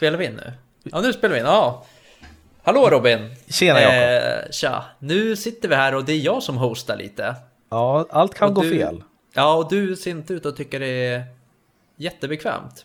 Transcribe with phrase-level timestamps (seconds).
[0.00, 0.52] Spelar vi in nu?
[0.82, 1.46] Ja, nu spelar vi in.
[1.46, 1.84] Ja.
[2.62, 3.34] Hallå Robin!
[3.48, 3.94] Tjena Jakob!
[4.44, 4.84] Eh, tja!
[4.98, 7.34] Nu sitter vi här och det är jag som hostar lite.
[7.70, 9.02] Ja, allt kan Och gå du- fel.
[9.34, 11.22] Ja, och du ser inte ut att tycka det är
[11.96, 12.84] jättebekvämt.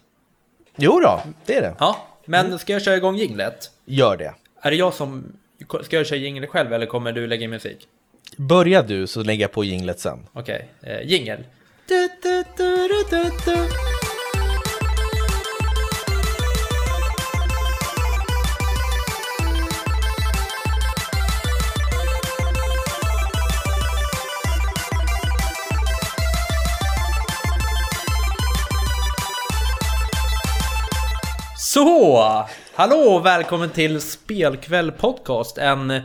[0.76, 1.76] Jo då, det är det.
[1.80, 3.72] Ja, men ska jag köra igång jinglet?
[3.86, 4.34] Gör det.
[4.62, 5.24] Är det jag som...
[5.84, 7.88] Ska jag köra jinglet själv eller kommer du lägga in musik?
[8.38, 10.28] Börja du så lägger jag på jinglet sen.
[10.34, 11.44] Okej, eh, jingel.
[11.88, 12.88] Du, du, du,
[31.76, 32.46] Så!
[32.76, 35.58] Hallå och välkommen till Spelkväll Podcast.
[35.58, 36.02] En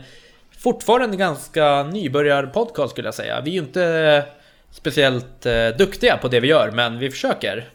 [0.59, 3.41] fortfarande ganska nybörjarpodcast skulle jag säga.
[3.41, 4.23] Vi är ju inte
[4.71, 7.69] speciellt eh, duktiga på det vi gör, men vi försöker.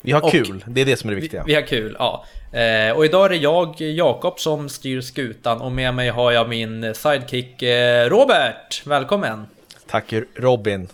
[0.00, 1.44] Vi har Och- kul, det är det som är det Vi, viktiga.
[1.46, 2.24] vi har kul, ja.
[2.52, 6.48] Eh, och idag är det jag, Jakob, som styr skutan och med mig har jag
[6.48, 8.86] min sidekick eh, Robert.
[8.86, 9.46] Välkommen!
[9.90, 10.88] Tack Robin.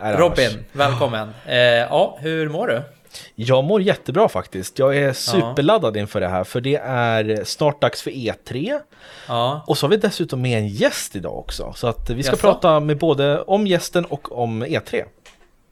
[0.00, 1.28] Robin, välkommen.
[1.90, 2.82] Ja, hur mår du?
[3.34, 4.78] Jag mår jättebra faktiskt.
[4.78, 8.80] Jag är superladdad inför det här, för det är snart dags för E3.
[9.28, 11.72] Ja, Och så har vi dessutom med en gäst idag också.
[11.76, 12.40] Så att vi ska Jaså?
[12.42, 15.04] prata med både om gästen och om E3.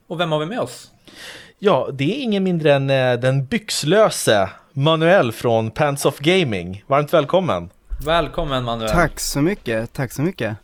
[0.08, 0.90] och vem har vi med oss?
[1.58, 6.84] Ja, det är ingen mindre än eh, den byxlöse Manuel från Pants of Gaming.
[6.86, 7.70] Varmt välkommen!
[8.06, 8.90] Välkommen Manuel.
[8.90, 10.56] Tack så mycket, tack så mycket.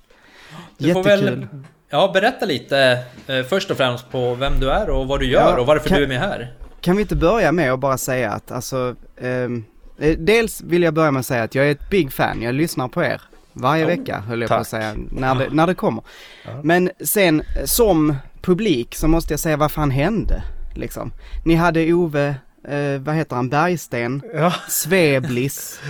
[0.79, 1.31] Du får Jättekul.
[1.31, 1.47] väl
[1.91, 5.41] ja, berätta lite eh, först och främst på vem du är och vad du gör
[5.55, 6.53] Ja, och varför kan- du är med här.
[6.83, 9.65] Kan vi inte börja med att bara säga att alltså, ehm,
[9.99, 12.55] eh, dels vill jag börja med att säga att jag är ett big fan, jag
[12.55, 13.21] lyssnar på er
[13.53, 14.61] varje Oh, vecka höll jag på tack.
[14.61, 16.03] att säga, när det, när det kommer.
[16.63, 20.43] Men sen som publik så måste jag säga vad fan hände
[20.75, 21.13] liksom.
[21.45, 22.35] Ni hade Ove,
[22.69, 25.81] eh, vad heter han, Bergsten, Ja, Sveblis,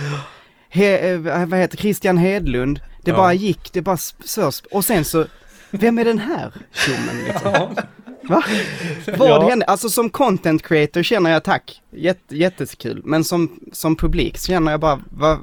[0.69, 2.79] he, eh, vad heter Christian Hedlund.
[3.03, 3.17] Det Ja.
[3.17, 5.25] bara gick, det bara s- så, och sen så,
[5.71, 7.75] vem är den här tjommen liksom?
[8.23, 8.43] Va?
[9.17, 9.49] Vad Ja.
[9.49, 9.65] hände?
[9.65, 13.01] Alltså som content creator känner jag tack, Jätte, jättekul.
[13.05, 15.37] Men som, som publik så känner jag bara, vad,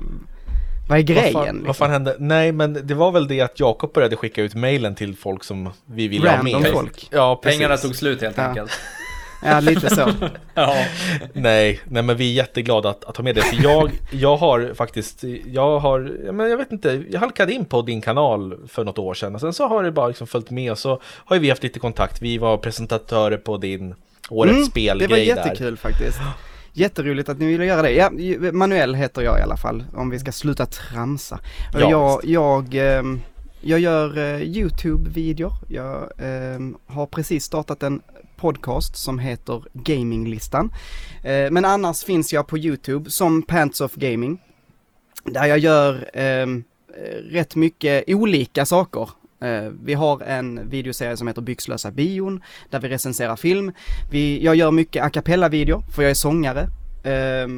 [0.88, 1.34] vad är grejen?
[1.34, 1.66] vad, fan, liksom?
[1.66, 2.16] vad fan hände?
[2.18, 5.70] Nej, men det var väl det att Jakob började skicka ut mailen till folk som
[5.86, 6.72] vi ville ha Random med.
[6.72, 7.08] folk.
[7.10, 7.58] Ja, precis.
[7.58, 8.42] Pengarna tog slut helt Ja.
[8.44, 8.70] enkelt.
[9.42, 10.10] Ja, lite så.
[10.54, 10.74] Ja.
[11.32, 13.42] Nej, nej men vi är jätteglada att, att ha med det.
[13.42, 17.82] För jag, jag har faktiskt, jag har, men jag vet inte, jag halkade in på
[17.82, 19.34] din kanal för något år sedan.
[19.34, 21.62] Och sen så har det bara liksom följt med och så har ju vi haft
[21.62, 22.22] lite kontakt.
[22.22, 23.94] Vi var presentatörer på din
[24.30, 25.24] årets Mm, spelgrej det var där.
[25.24, 26.18] jättekul faktiskt.
[26.72, 27.90] Jätteroligt att ni ville göra det.
[27.92, 28.10] Ja,
[28.52, 31.40] Manuel heter jag i alla fall, om vi ska sluta tramsa.
[31.72, 33.20] Ja, jag, jag, ehm,
[33.60, 35.52] jag gör eh, YouTube-videor.
[35.68, 38.00] Jag ehm, har precis startat en
[38.40, 40.72] podcast som heter Gaminglistan.
[41.24, 44.40] Eh, men annars finns jag på YouTube som Pants of Gaming.
[45.24, 46.46] Där jag gör eh,
[47.30, 49.08] rätt mycket olika saker.
[49.40, 53.72] Eh, vi har en videoserie som heter Byxlösa bion, där vi recenserar film.
[54.10, 56.68] Vi, jag gör mycket a cappella-videor, för jag är sångare.
[57.02, 57.48] Eh,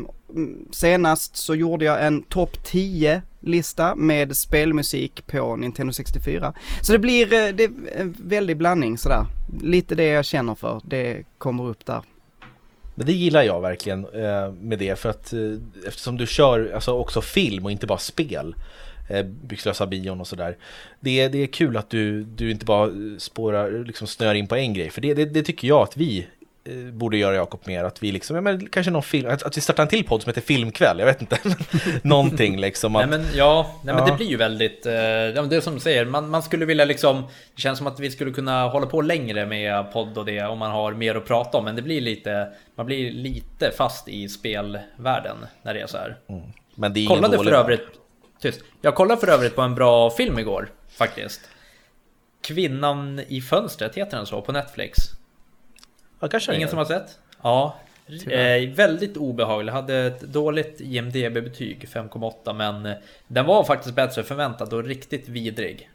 [0.71, 6.53] senast så gjorde jag en topp 10 lista med spelmusik på Nintendo 64.
[6.83, 9.27] Så det blir eh, det en väldig blandning sådär.
[9.63, 12.01] Lite det jag känner för, det kommer upp där.
[12.95, 15.41] Men det gillar jag verkligen eh, med det för att eh,
[15.87, 18.55] eftersom du kör alltså också film och inte bara spel
[19.11, 20.57] eh, Byxlösa bion och sådär
[21.01, 24.47] det, är- det är kul att du, du inte bara eh, spårar, liksom snöar in
[24.47, 26.27] på en grej för det, det, det tycker jag att vi
[26.93, 29.61] borde göra Jakob mer att vi liksom, ja, men kanske någon film, att, att vi
[29.61, 31.39] startar en till podd som heter Filmkväll, jag vet inte
[32.03, 34.11] Någonting liksom Nej att, men ja, nej, men Ja.
[34.11, 36.85] det blir ju väldigt, eh, men det är som du säger, man, man skulle vilja
[36.85, 37.23] liksom,
[37.55, 40.59] det känns som att vi skulle kunna hålla på längre med podd och det om
[40.59, 44.29] man har mer att prata om, men det blir lite, man blir lite fast i
[44.29, 46.17] spelvärlden när det är så här.
[46.75, 47.61] Men det är Kollade för dålig värld.
[47.61, 47.89] övrigt,
[48.43, 50.69] tyst, jag kollade för övrigt på en bra film igår,
[50.99, 51.41] faktiskt.
[52.41, 54.99] Kvinnan i fönstret heter den så, på Netflix.
[56.23, 57.19] Ja, kanske Ingen som har sett?
[57.43, 57.77] Ja.
[58.31, 62.93] Eh, väldigt obehaglig, hade ett dåligt IMDB-betyg, 5,8 men eh,
[63.27, 65.91] den var faktiskt bättre än förväntat och riktigt vidrig.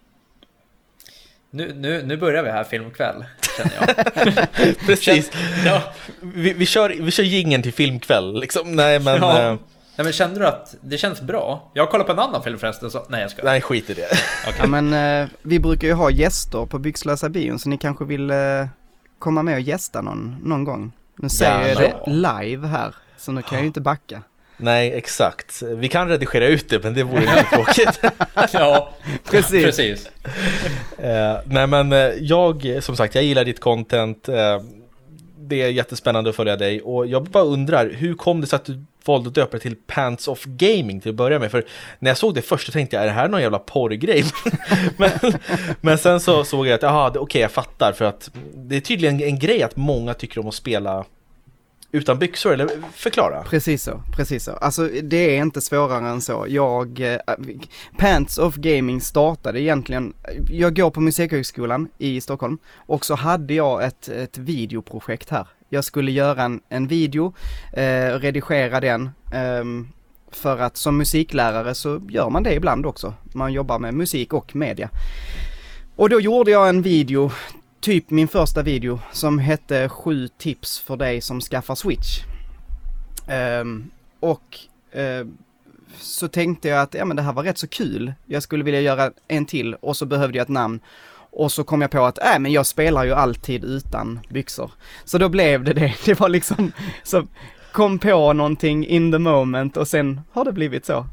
[1.50, 3.26] Nu, nu, nu börjar vi här filmkväll,
[3.58, 4.78] känner jag.
[4.88, 5.32] Precis,
[5.66, 5.82] ja.
[6.22, 9.42] vi, vi kör, vi kör jingeln till Filmkväll liksom, nej men Ja.
[9.52, 9.56] eh,
[9.98, 11.72] Nej men kände du att det känns bra?
[11.74, 13.06] Jag kollar på en annan film förresten, så...
[13.10, 13.44] Nej jag ska.
[13.44, 14.08] Nej skit i det
[14.60, 18.30] Ja men eh, vi brukar ju ha gäster på Byxlösa bion så ni kanske vill
[18.32, 18.38] eh,
[19.20, 20.92] komma med och gästa någon, någon gång.
[21.16, 24.22] Nu säger jag det live här, så nu kan jag ju inte backa.
[24.58, 25.62] Nej, exakt.
[25.62, 28.00] Vi kan redigera ut det, men det vore lite tråkigt.
[28.54, 28.94] ja,
[29.24, 29.64] Precis.
[29.66, 30.08] precis.
[30.98, 34.30] Eh, nej, men eh, jag, som sagt, jag gillar ditt content.
[34.30, 34.62] eh,
[35.40, 38.66] det är jättespännande att följa dig och jag bara undrar, hur kom det sig att
[38.66, 41.52] du valde att döpa det till Pants of Gaming till att börja med.
[41.52, 41.66] För
[42.00, 44.26] när jag såg det först så tänkte jag, är det här någon jävla porrgrej?
[44.98, 45.12] men,
[45.82, 47.94] men sen så såg jag att, jaha, okej okay, jag fattar.
[47.94, 51.06] För att det är tydligen en grej att många tycker om att spela
[51.92, 53.44] utan byxor, eller förklara?
[53.44, 54.52] Precis så, precis så.
[54.52, 56.46] Alltså det är inte svårare än så.
[56.50, 57.18] Jag, äh,
[57.98, 60.14] Pants of Gaming startade egentligen,
[60.50, 65.48] jag går på Musikhögskolan i Stockholm och så hade jag ett, ett videoprojekt här.
[65.70, 67.34] Jag skulle göra en, en video,
[67.74, 69.64] eh, redigera den, eh,
[70.32, 73.14] för att som musiklärare så gör man det ibland också.
[73.24, 74.90] Man jobbar med musik och media.
[75.96, 77.32] Och då gjorde jag en video
[77.80, 82.20] typ min första video som hette 7 tips för dig som skaffar switch.
[83.62, 84.60] Um, och
[84.96, 85.28] uh,
[85.98, 88.14] så tänkte jag att ja, men det här var rätt så kul.
[88.26, 90.80] Jag skulle vilja göra en till och så behövde jag ett namn.
[91.38, 94.72] Och så kom jag på att, äh, men jag spelar ju alltid utan byxor.
[95.06, 95.94] Så då blev det det.
[96.06, 96.72] Det var liksom,
[97.04, 97.28] så
[97.72, 101.06] kom på någonting in the moment och sen har det blivit så.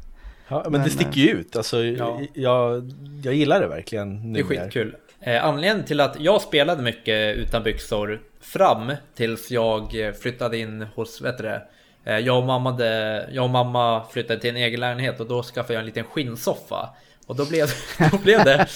[0.47, 1.55] Ja, men, men det sticker ju ut.
[1.55, 2.21] Alltså, ja.
[2.33, 2.91] jag,
[3.23, 4.31] jag gillar det verkligen.
[4.31, 4.95] Nu det är skitkul.
[5.19, 11.21] Eh, anledningen till att jag spelade mycket utan byxor fram tills jag flyttade in hos,
[11.21, 11.61] vet du det,
[12.05, 15.43] eh, jag och, mamma de, jag och mamma flyttade till en egen lägenhet och då
[15.43, 16.89] skaffade jag en liten skinnsoffa.
[17.25, 17.69] Och då blev,
[18.11, 18.67] då blev, det,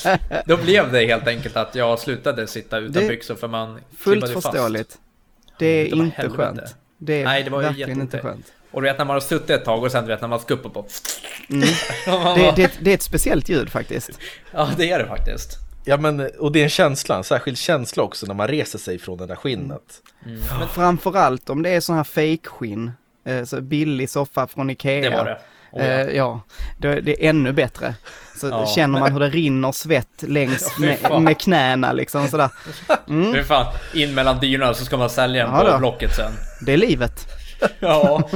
[0.45, 4.29] då blev det helt enkelt att jag slutade sitta utan det byxor för man Fullt
[4.29, 4.91] förståeligt.
[4.91, 4.99] Fast.
[5.59, 6.43] Det är det inte helvete.
[6.43, 6.75] skönt.
[6.97, 8.45] Det är Nej, det var verkligen inte skönt.
[8.71, 10.39] Och du vet när man har suttit ett tag och sen du vet när man
[10.39, 10.85] ska upp och på.
[11.49, 11.67] Mm.
[12.35, 14.09] det, det, det är ett speciellt ljud faktiskt.
[14.51, 15.57] Ja, det är det faktiskt.
[15.85, 18.99] Ja men, och det är en känsla, en särskild känsla också när man reser sig
[18.99, 20.01] från det där skinnet.
[20.25, 20.39] Mm.
[20.59, 22.91] Men framförallt om det är sån här fake-skinn,
[23.25, 25.09] eh, så billig soffa från Ikea.
[25.09, 25.39] Det var det.
[25.71, 26.41] Oh, ja, eh, ja
[26.77, 27.95] det, det, är ännu bättre.
[28.35, 28.67] Så ja.
[28.75, 32.49] känner man hur det rinner svett längs med, med knäna liksom sådär.
[33.07, 33.33] Mm.
[33.33, 36.31] Hur fan, in mellan dynorna så ska man sälja den ja, på Blocket sen.
[36.61, 37.27] Det är livet.
[37.79, 38.29] ja.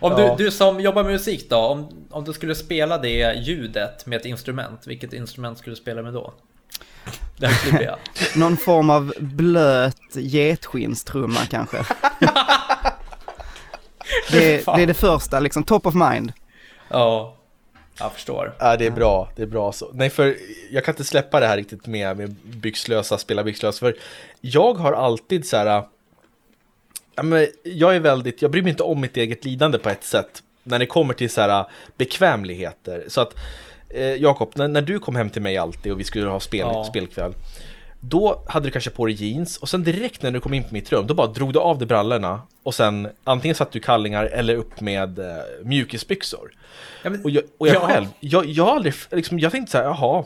[0.00, 4.06] Om du, du som jobbar med musik då, om, om du skulle spela det ljudet
[4.06, 6.34] med ett instrument, vilket instrument skulle du spela med då?
[7.36, 7.98] Där klipper jag.
[8.36, 11.76] Någon form av blöt getskinnstrumma kanske.
[14.30, 16.32] det, det är det första, liksom top of mind.
[16.90, 17.36] Ja,
[17.98, 18.54] jag förstår.
[18.58, 19.90] Ja, det är bra, det är bra så.
[19.92, 20.36] Nej, för
[20.70, 23.96] jag kan inte släppa det här riktigt med, med byxlösa, spela byxlösa, för
[24.40, 25.82] jag har alltid så här,
[27.14, 30.04] ja, men jag är väldigt, jag bryr mig inte om mitt eget lidande på ett
[30.04, 31.64] sätt, när det kommer till så här
[31.96, 33.04] bekvämligheter.
[33.08, 33.34] Så att
[33.88, 36.60] eh, Jakob, när, när, du kom hem till mig alltid och vi skulle ha spel,
[36.60, 36.84] ja.
[36.84, 37.34] spelkväll
[38.00, 40.74] då hade du kanske på dig jeans och sen direkt när du kom in på
[40.74, 44.24] mitt rum då bara drog du av dig brallorna och sen antingen satt du kallingar
[44.24, 45.26] eller upp med eh,
[45.64, 46.52] mjukisbyxor.
[47.02, 47.86] Ja, men, och jag, och jag ja.
[47.86, 50.24] själv, jag, jag aldrig, liksom, jag tänkte så här, jaha,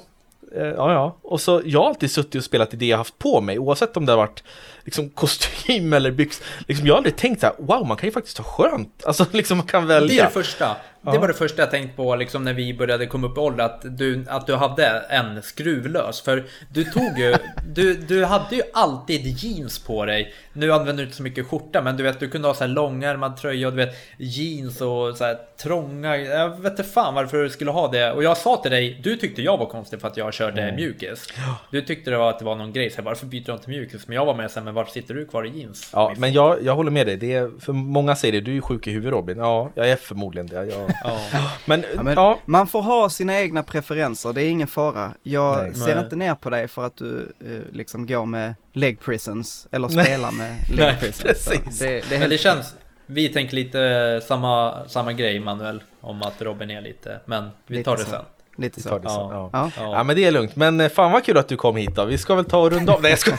[0.56, 1.17] eh, ja ja.
[1.23, 3.97] Och så jag har alltid suttit och spelat i det jag haft på mig oavsett
[3.97, 4.43] om det har varit
[4.85, 6.47] liksom kostym eller byxor.
[6.69, 9.05] Liksom, jag har aldrig tänkt så här, wow man kan ju faktiskt ha skönt.
[9.06, 10.09] Alltså liksom man kan välja.
[10.09, 10.76] Det är det första.
[11.12, 13.65] Det var det första jag tänkte på liksom när vi började komma upp i ålder
[13.65, 16.21] att du, att du hade en skruvlös.
[16.21, 17.35] För du tog ju,
[17.75, 20.35] du, du hade ju alltid jeans på dig.
[20.53, 22.69] Nu använder du inte så mycket skjorta men du vet du kunde ha så här
[22.69, 26.16] långärmad tröja och du vet jeans och så här trånga.
[26.16, 28.12] Jag vet inte fan varför du skulle ha det.
[28.12, 30.75] Och jag sa till dig, du tyckte jag var konstig för att jag körde mm.
[30.75, 31.28] mjukis.
[31.70, 33.70] Du tyckte det var att det var någon grej, så här, varför byter du inte
[33.70, 34.08] mjukis?
[34.08, 35.90] Men jag var med sen, men varför sitter du kvar i jeans?
[35.93, 37.16] Ja, men jag, jag håller med dig.
[37.16, 39.38] Det är, för många säger det, du är sjuk i huvudet Robin.
[39.38, 40.64] Ja, jag är förmodligen det.
[40.64, 41.20] Jag, Ja.
[41.64, 42.38] Men, ja, men ja.
[42.44, 45.12] man får ha sina egna preferenser, det är ingen fara.
[45.23, 45.75] Jag Nej.
[45.75, 46.04] ser Nej.
[46.04, 50.33] inte ner på dig för att du uh, liksom går med leg prisons, eller spelar
[50.33, 51.23] med leg prisons.
[51.23, 51.78] Precis.
[51.78, 52.75] Det, det men det känns,
[53.06, 57.90] vi tänker lite samma, samma grej Manuel, om att Robin är lite, men vi lite
[57.90, 58.11] tar det så.
[58.11, 58.25] sen.
[58.56, 58.99] Lite så.
[58.99, 59.18] Det sen.
[59.18, 59.50] Ja.
[59.52, 59.70] Ja.
[59.76, 59.92] Ja.
[59.92, 60.04] ja.
[60.04, 60.56] men det är lugnt.
[60.56, 62.04] Men eh, fan vad kul att du kom hit då.
[62.04, 63.02] Vi ska väl ta och runda av.
[63.02, 63.32] Nej jag ska.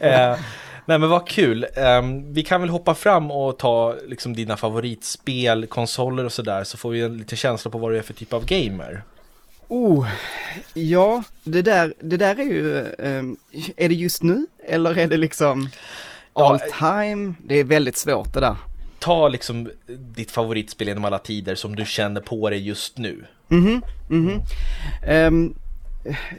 [0.00, 0.36] Eh,
[0.86, 1.66] Nej men vad kul.
[1.76, 6.76] Um, vi kan väl hoppa fram och ta liksom dina favoritspel, konsoler och sådär så
[6.76, 9.02] får vi en liten känsla på vad du är för typ av gamer.
[9.68, 10.08] Oh,
[10.74, 13.36] ja, det där, det där är ju, um,
[13.76, 15.68] är det just nu eller är det liksom
[16.34, 17.34] all time?
[17.46, 18.56] Det är väldigt svårt det där.
[18.98, 23.26] Ta liksom ditt favoritspel genom alla tider som du känner på dig just nu.
[23.48, 24.40] Mhm, mhm.
[25.08, 25.54] Um,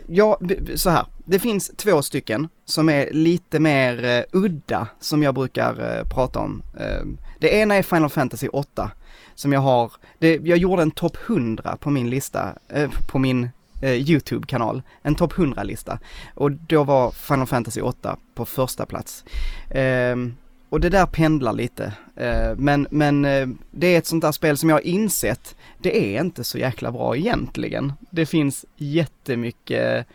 [0.07, 0.39] ja,
[0.75, 1.05] så här.
[1.25, 6.39] Det finns två stycken som är lite mer uh, udda som jag brukar uh, prata
[6.39, 6.63] om.
[6.79, 7.05] Uh,
[7.39, 8.91] det ena är Final Fantasy 8
[9.35, 13.49] som jag har, det, jag gjorde en topp 100 på min lista, eh, på min
[13.81, 15.99] Eh, YouTube-kanal, en topp 100-lista.
[16.33, 19.23] Och då var Final Fantasy 8 på första plats.
[19.69, 20.15] Eh,
[20.69, 21.93] och det där pendlar lite.
[22.15, 26.15] Eh, men, men eh, det är ett sånt där spel som jag har insett, det
[26.15, 27.93] är inte så jäkla bra egentligen.
[28.09, 30.07] Det finns jättemycket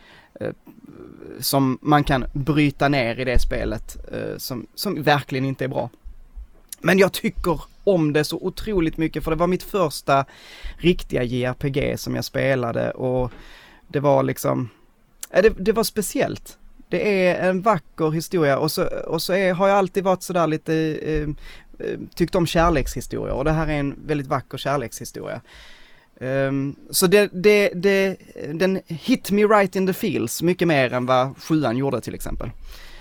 [1.40, 5.90] som man kan bryta ner i det spelet eh, som, som verkligen inte är bra.
[6.80, 10.24] Men jag tycker om det så otroligt mycket för det var mitt första
[10.76, 13.32] riktiga JRPG som jag spelade och
[13.88, 14.68] det var liksom,
[15.30, 16.58] det, det var speciellt.
[16.88, 20.46] Det är en vacker historia och så, och så är, har jag alltid varit sådär
[20.46, 21.28] lite, eh,
[21.86, 25.40] eh, tyckt om kärlekshistorier och det här är en väldigt vacker kärlekshistoria.
[26.20, 28.16] Um, så det, det, det,
[28.54, 32.50] den hit me right in the feels mycket mer än vad sjuan gjorde till exempel.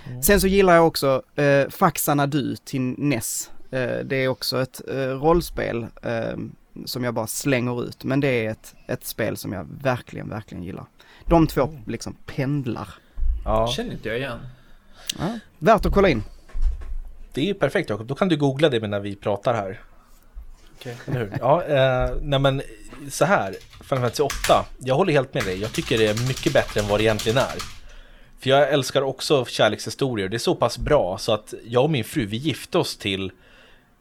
[0.08, 0.22] Mm.
[0.22, 3.50] Sen så gillar jag också uh, Faxarna Du till NES.
[3.72, 6.36] Uh, det är också ett uh, rollspel uh,
[6.84, 10.64] som jag bara slänger ut, men det är ett, ett spel som jag verkligen, verkligen
[10.64, 10.84] gillar.
[11.26, 11.82] De två mm.
[11.86, 12.88] liksom pendlar.
[13.44, 13.68] Ja.
[13.68, 14.38] Känner inte jag igen.
[15.18, 16.22] Ja, värt att kolla in.
[17.32, 19.80] Det är perfekt Jakob, då kan du googla det när vi pratar här.
[20.78, 21.14] Okej, okay.
[21.14, 21.32] hur?
[21.40, 22.62] Ja, eh, nej men
[23.08, 24.32] så här, Final Fantasy 8,
[24.78, 25.60] jag håller helt med dig.
[25.60, 27.56] Jag tycker det är mycket bättre än vad det egentligen är.
[28.40, 30.28] För jag älskar också kärlekshistorier.
[30.28, 33.32] Det är så pass bra så att jag och min fru, vi gifte oss till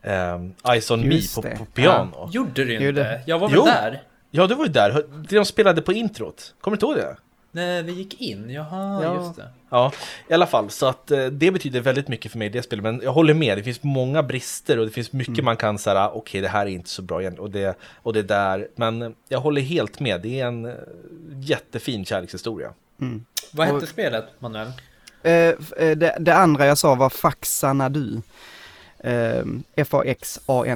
[0.02, 2.12] eh, Ice on Me på, på, piano.
[2.16, 2.30] Ja.
[2.32, 3.22] Gjorde du inte?
[3.26, 3.66] Jag var väl jo.
[3.66, 4.04] där?
[4.32, 5.06] Ja, du var ju där.
[5.30, 6.54] Det de spelade på introt.
[6.62, 7.18] Kommer du inte ihåg det?
[7.52, 8.50] Nej, vi gick in.
[8.50, 9.16] Jaha, ja.
[9.16, 9.50] just det.
[9.70, 9.92] Ja,
[10.28, 10.70] i alla fall.
[10.70, 12.84] Så att eh, det betyder väldigt mycket för mig det spelet.
[12.84, 15.46] Men jag håller med, det finns många brister och det finns mycket mm.
[15.46, 18.14] man kan säga, okej okay, det här är inte så bra igen och det, och
[18.14, 18.68] det där.
[18.76, 20.74] Men jag håller helt med, det är en eh,
[21.40, 22.74] jättefin kärlekshistoria.
[23.02, 23.26] Mm.
[23.52, 24.72] Vad hette och, spelet, Manuel?
[25.24, 28.22] Eh, eh, det, det, andra jag sa var Faxanadu.
[29.00, 29.44] Eh,
[29.76, 30.72] F-A-X-A-N-A-D-U.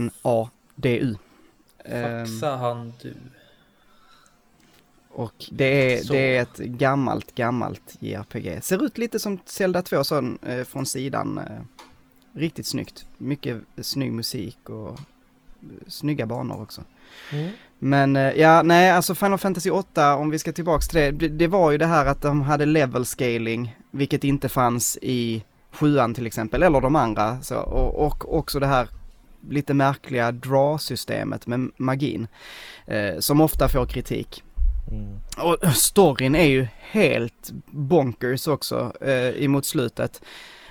[1.85, 3.13] Faxanadu.
[5.13, 8.63] Och det är, det är ett gammalt, gammalt JRPG.
[8.63, 11.37] Ser ut lite som Zelda 2 sån, eh, från sidan.
[11.37, 11.61] Eh,
[12.33, 13.05] riktigt snyggt.
[13.17, 14.97] Mycket snygg musik och eh,
[15.87, 16.83] snygga banor också.
[17.31, 17.51] Mm.
[17.79, 21.27] Men eh, ja, nej alltså Final Fantasy 8, om vi ska tillbaks till det, det,
[21.27, 26.13] det, var ju det här att de hade level scaling, vilket inte fanns i sjuan
[26.13, 27.41] till exempel, eller de andra.
[27.41, 28.87] Så, och, och också det här
[29.49, 32.27] lite märkliga draw-systemet med magin,
[32.85, 34.43] eh, som ofta får kritik.
[34.91, 35.19] Mm.
[35.37, 40.21] Och storyn är ju helt bonkers också eh, emot slutet.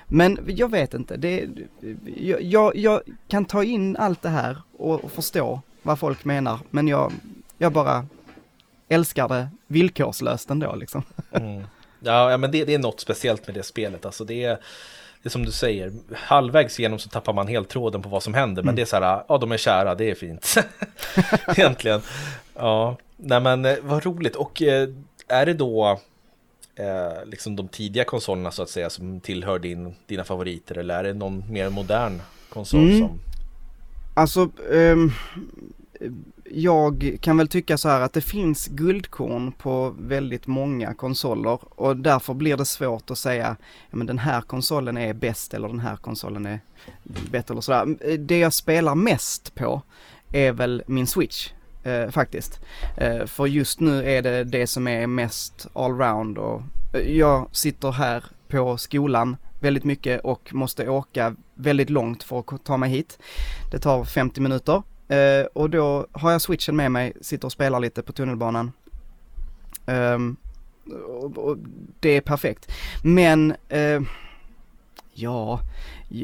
[0.06, 1.48] Men jag vet inte, det,
[2.16, 6.58] jag, jag, jag, kan ta in allt det här och, och förstå vad folk menar,
[6.70, 7.12] men jag,
[7.58, 8.06] jag bara
[8.88, 11.02] älskar det villkorslöst ändå liksom.
[11.32, 11.62] Mm.
[12.04, 14.58] Ja, men det, det, är något speciellt med det spelet, alltså det är,
[15.22, 18.34] det är som du säger, halvvägs igenom så tappar man helt tråden på vad som
[18.34, 18.76] händer, men mm.
[18.76, 20.54] det är så här, ja de är kära, det är fint.
[21.48, 22.00] Egentligen.
[22.54, 24.36] Ja, nej men eh, vad roligt.
[24.36, 24.88] Och eh,
[25.28, 26.00] är det då
[26.74, 31.04] eh, liksom de tidiga konsolerna så att säga som tillhör din, dina favoriter eller är
[31.04, 32.98] det någon mer modern konsol mm.
[32.98, 33.20] som?
[34.14, 35.12] Alltså, um,
[36.54, 41.96] jag kan väl tycka så här att det finns guldkorn på väldigt många konsoler och
[41.96, 43.56] därför blir det svårt att säga,
[43.90, 46.60] ja men den här konsolen är bäst eller den här konsolen är
[47.30, 48.16] bättre eller sådär.
[48.18, 49.82] Det jag spelar mest på
[50.32, 51.50] är väl min Switch
[51.82, 52.60] eh, faktiskt.
[52.96, 57.92] Eh, för just nu är det det som är mest allround och eh, jag sitter
[57.92, 63.18] här på skolan väldigt mycket och måste åka väldigt långt för att ta mig hit.
[63.70, 64.82] Det tar 50 minuter
[65.16, 68.72] eh, och då har jag switchen med mig, sitter och spelar lite på tunnelbanan.
[69.86, 70.36] Um,
[71.08, 71.58] och, och
[72.00, 72.72] det är perfekt.
[73.02, 74.00] Men eh,
[75.14, 75.60] ja,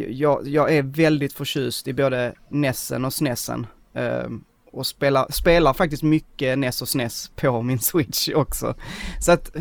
[0.08, 3.66] jag, jag är väldigt förtjust i både Nessen och Snessen.
[3.92, 8.74] Um, och spelar, spelar faktiskt mycket NES och SNES på min Switch också.
[9.20, 9.56] Så att,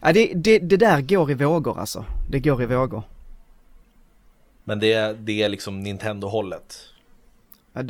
[0.00, 2.04] ja, det, det, det där går i vågor alltså.
[2.30, 3.02] Det går i vågor.
[4.64, 6.91] Men det, det är liksom Nintendo-hållet?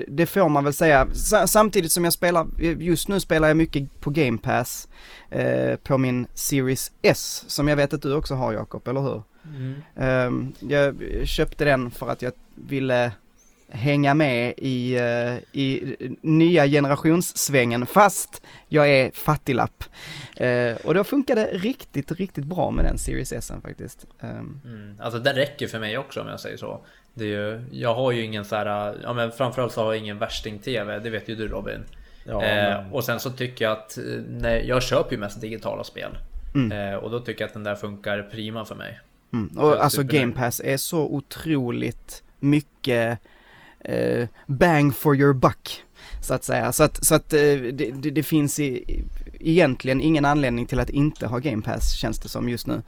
[0.09, 1.09] Det, får man väl säga.
[1.47, 4.89] Samtidigt som jag spelar, just nu spelar jag mycket på Game Pass
[5.31, 9.23] eh, på min Series S som jag vet att du också har Jakob, eller hur?
[9.45, 10.27] Mm.
[10.27, 13.13] Um, jag köpte den för att jag ville
[13.73, 19.85] hänga med i, uh, i nya generationssvängen fast jag är fattiglapp.
[20.41, 24.07] Uh, och då funkar det riktigt, riktigt bra med den Series S faktiskt.
[24.21, 24.61] Um.
[24.65, 26.81] Mm, alltså det räcker för mig också om jag säger så.
[27.15, 30.03] Det är ju, jag har ju ingen så här, ja men framförallt så har jag
[30.03, 31.85] ingen värsting-TV, det vet ju du Robin.
[32.25, 33.99] Ja, eh, och sen så tycker jag att,
[34.29, 36.19] nej, jag köper ju mest digitala spel.
[36.55, 36.73] Mm.
[36.73, 39.01] Eh, och då tycker jag att den där funkar prima för mig.
[39.33, 39.59] Mm.
[39.59, 43.19] Och alltså Game Pass är så otroligt mycket
[43.85, 45.85] eh, bang for your buck.
[46.21, 46.73] Så att säga.
[46.73, 47.41] Så att, så att eh,
[47.73, 49.03] det, det, finns i,
[49.41, 52.83] egentligen ingen anledning till att inte ha Game Pass känns det som just nu.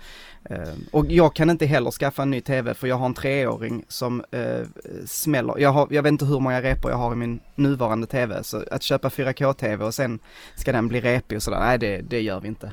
[0.44, 3.84] Eh, och jag kan inte heller skaffa en ny TV för jag har en treåring
[3.88, 4.66] som eh,
[5.06, 5.58] smäller.
[5.58, 8.44] Jag, har, jag vet inte hur många repor jag har i min nuvarande TV.
[8.44, 10.18] Så att köpa 4K-TV och sen
[10.56, 12.72] ska den bli repig och sådär, nej det, det gör vi inte.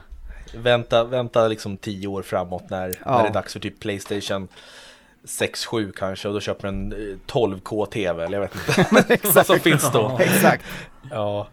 [0.54, 3.12] Vänta, vänta liksom tio år framåt när, ja.
[3.16, 4.48] när det är dags för typ Playstation
[5.24, 6.94] 6-7 kanske och då köper en
[7.28, 10.18] 12K TV eller jag vet inte vad som finns då.
[10.22, 10.66] Exakt.
[11.12, 11.48] Ja.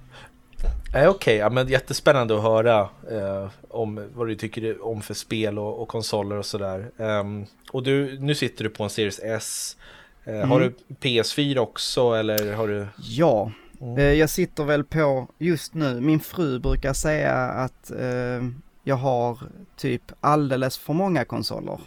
[0.94, 5.14] Eh, Okej, okay, ja, men jättespännande att höra eh, om vad du tycker om för
[5.14, 6.90] spel och, och konsoler och sådär.
[6.96, 9.76] Um, och du, nu sitter du på en Series S.
[10.24, 10.50] Eh, mm.
[10.50, 12.86] Har du PS4 också eller har du?
[12.96, 13.98] Ja, mm.
[13.98, 16.00] eh, jag sitter väl på just nu.
[16.00, 18.48] Min fru brukar säga att eh,
[18.84, 19.38] jag har
[19.76, 21.80] typ alldeles för många konsoler.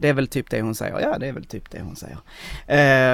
[0.00, 1.00] Det är väl typ det hon säger.
[1.00, 2.18] Ja, det är väl typ det hon säger.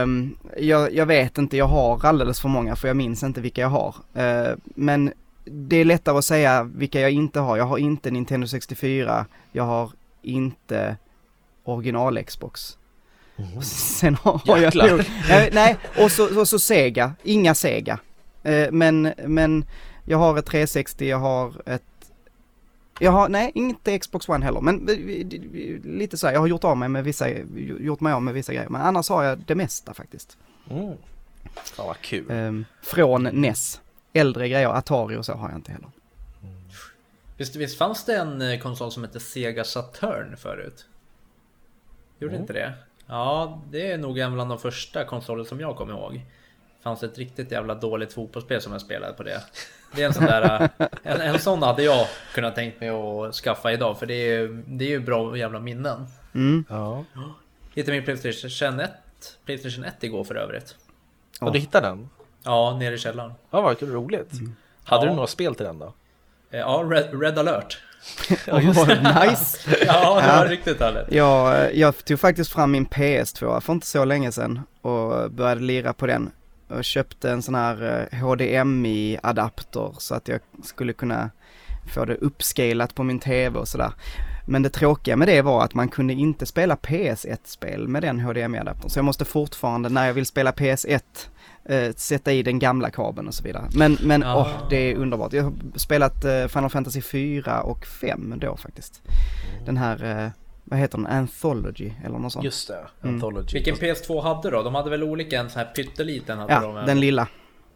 [0.05, 3.61] Uh, jag, jag, vet inte, jag har alldeles för många för jag minns inte vilka
[3.61, 3.95] jag har.
[4.17, 5.13] Uh, men
[5.45, 7.57] det är lättare att säga vilka jag inte har.
[7.57, 9.27] Jag har inte Nintendo 64.
[9.53, 9.91] Jag har
[10.23, 10.97] inte
[11.65, 12.79] original Xbox.
[13.37, 13.63] Mm.
[13.63, 14.89] Sen har Jäklar.
[14.89, 15.05] jag...
[15.29, 17.13] Nej, nej, och så, och så Sega.
[17.23, 17.99] Inga Sega.
[18.49, 19.65] Uh, men, men
[20.05, 21.83] jag har ett 360, jag har ett
[23.01, 24.87] jag har, nej, inte Xbox One heller, men
[25.99, 27.29] lite så här, jag har gjort av mig med vissa,
[27.81, 30.39] gjort mig av med vissa grejer, men annars har jag det mesta faktiskt.
[30.71, 30.95] Mm.
[31.79, 32.31] Ja, vad kul.
[32.31, 33.81] Ehm, från NES.
[34.13, 35.89] Äldre grejer, Atari och så har jag inte heller.
[36.43, 36.55] Mm.
[37.37, 40.87] Visst, visst fanns det en eh, konsol som hette Sega Saturn förut?
[42.19, 42.43] Gjorde mm.
[42.43, 42.73] inte det?
[43.07, 46.23] Ja, det är nog en bland de första konsoler som jag kommer ihåg.
[46.87, 49.43] Fanns ett riktigt jävla dåligt fotbollsspel som jag spelade på det.
[49.93, 50.69] Det är en sån där,
[51.03, 54.85] en, en sån hade jag kunnat tänkt mig att skaffa idag för det är, det
[54.85, 56.07] är ju bra jävla minnen.
[56.35, 56.65] Mm.
[56.69, 57.05] Ja.
[57.75, 58.91] Hittade min Playstation 1,
[59.45, 60.77] Playstation 1 igår för övrigt.
[61.41, 62.09] Och du hittade den?
[62.43, 63.33] Ja, nere i källaren.
[63.51, 64.33] Ja, vad roligt.
[64.33, 64.57] Mm.
[64.85, 65.11] Hade ja.
[65.11, 65.95] du några spel till den då?
[66.51, 67.79] Eh, ja, Red, Red alert.
[68.47, 69.27] ja, just det.
[69.27, 69.59] nice!
[69.87, 70.51] ja, det var ja.
[70.51, 71.13] riktigt härligt.
[71.13, 75.93] Jag, jag tog faktiskt fram min PS2 för inte så länge sedan och började lira
[75.93, 76.31] på den
[76.69, 81.31] och köpte en sån här HDMI-adapter så att jag skulle kunna
[81.95, 83.93] få det uppscalat på min TV och sådär.
[84.49, 88.91] Men det tråkiga med det var att man kunde inte spela PS1-spel med den HDMI-adaptern.
[88.91, 91.01] Så jag måste fortfarande, när jag vill spela PS1,
[91.65, 93.69] eh, sätta i den gamla kabeln och så vidare.
[93.75, 95.33] Men, men åh, oh, det är underbart.
[95.33, 99.03] Jag har spelat eh, Final Fantasy 4 och 5 då faktiskt.
[99.65, 100.31] Den här eh,
[100.69, 101.07] vad heter den?
[101.07, 102.45] Anthology eller något sånt.
[102.45, 103.15] Just det, mm.
[103.15, 103.53] Anthology.
[103.53, 104.63] Vilken PS2 hade du då?
[104.63, 106.87] De hade väl olika, en sån här pytteliten hade ja, de?
[106.87, 107.29] den lilla.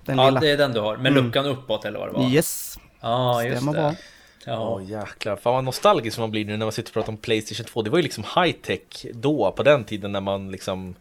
[0.05, 0.40] Den ja, lilla.
[0.40, 1.24] det är den du har, med mm.
[1.24, 2.31] luckan uppåt eller vad det var?
[2.31, 2.79] Yes.
[3.00, 3.79] Ja, ah, just Stämmer det.
[3.79, 3.94] Bra.
[4.44, 5.37] Ja, oh, jäklar.
[5.37, 7.83] Fan vad nostalgisk man blir nu när man sitter och pratar om Playstation 2.
[7.83, 10.94] Det var ju liksom high tech då, på den tiden när man liksom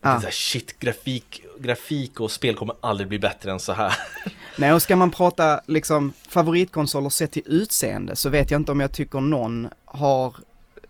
[0.00, 0.20] ah.
[0.20, 3.94] så här, shit, grafik, grafik och spel kommer aldrig bli bättre än så här.
[4.58, 8.80] Nej, och ska man prata liksom favoritkonsoler sett till utseende så vet jag inte om
[8.80, 10.34] jag tycker någon har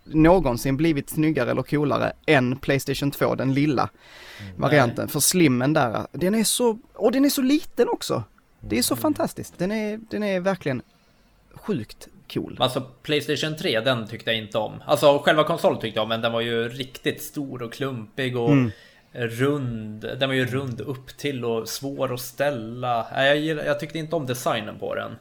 [0.05, 3.89] någonsin blivit snyggare eller coolare än Playstation 2, den lilla
[4.41, 4.61] mm.
[4.61, 5.09] varianten.
[5.09, 8.25] För slimmen där, den är så, och den är så liten också.
[8.61, 9.03] Det är så mm.
[9.03, 9.59] fantastiskt.
[9.59, 10.83] Den är, den är verkligen
[11.55, 12.57] sjukt cool.
[12.61, 14.73] Alltså Playstation 3, den tyckte jag inte om.
[14.87, 18.53] Alltså själva konsolen tyckte jag om, men den var ju riktigt stor och klumpig och
[18.53, 18.71] mm.
[19.13, 20.01] rund.
[20.01, 23.07] Den var ju rund upp till och svår att ställa.
[23.25, 25.17] Jag, jag tyckte inte om designen på den.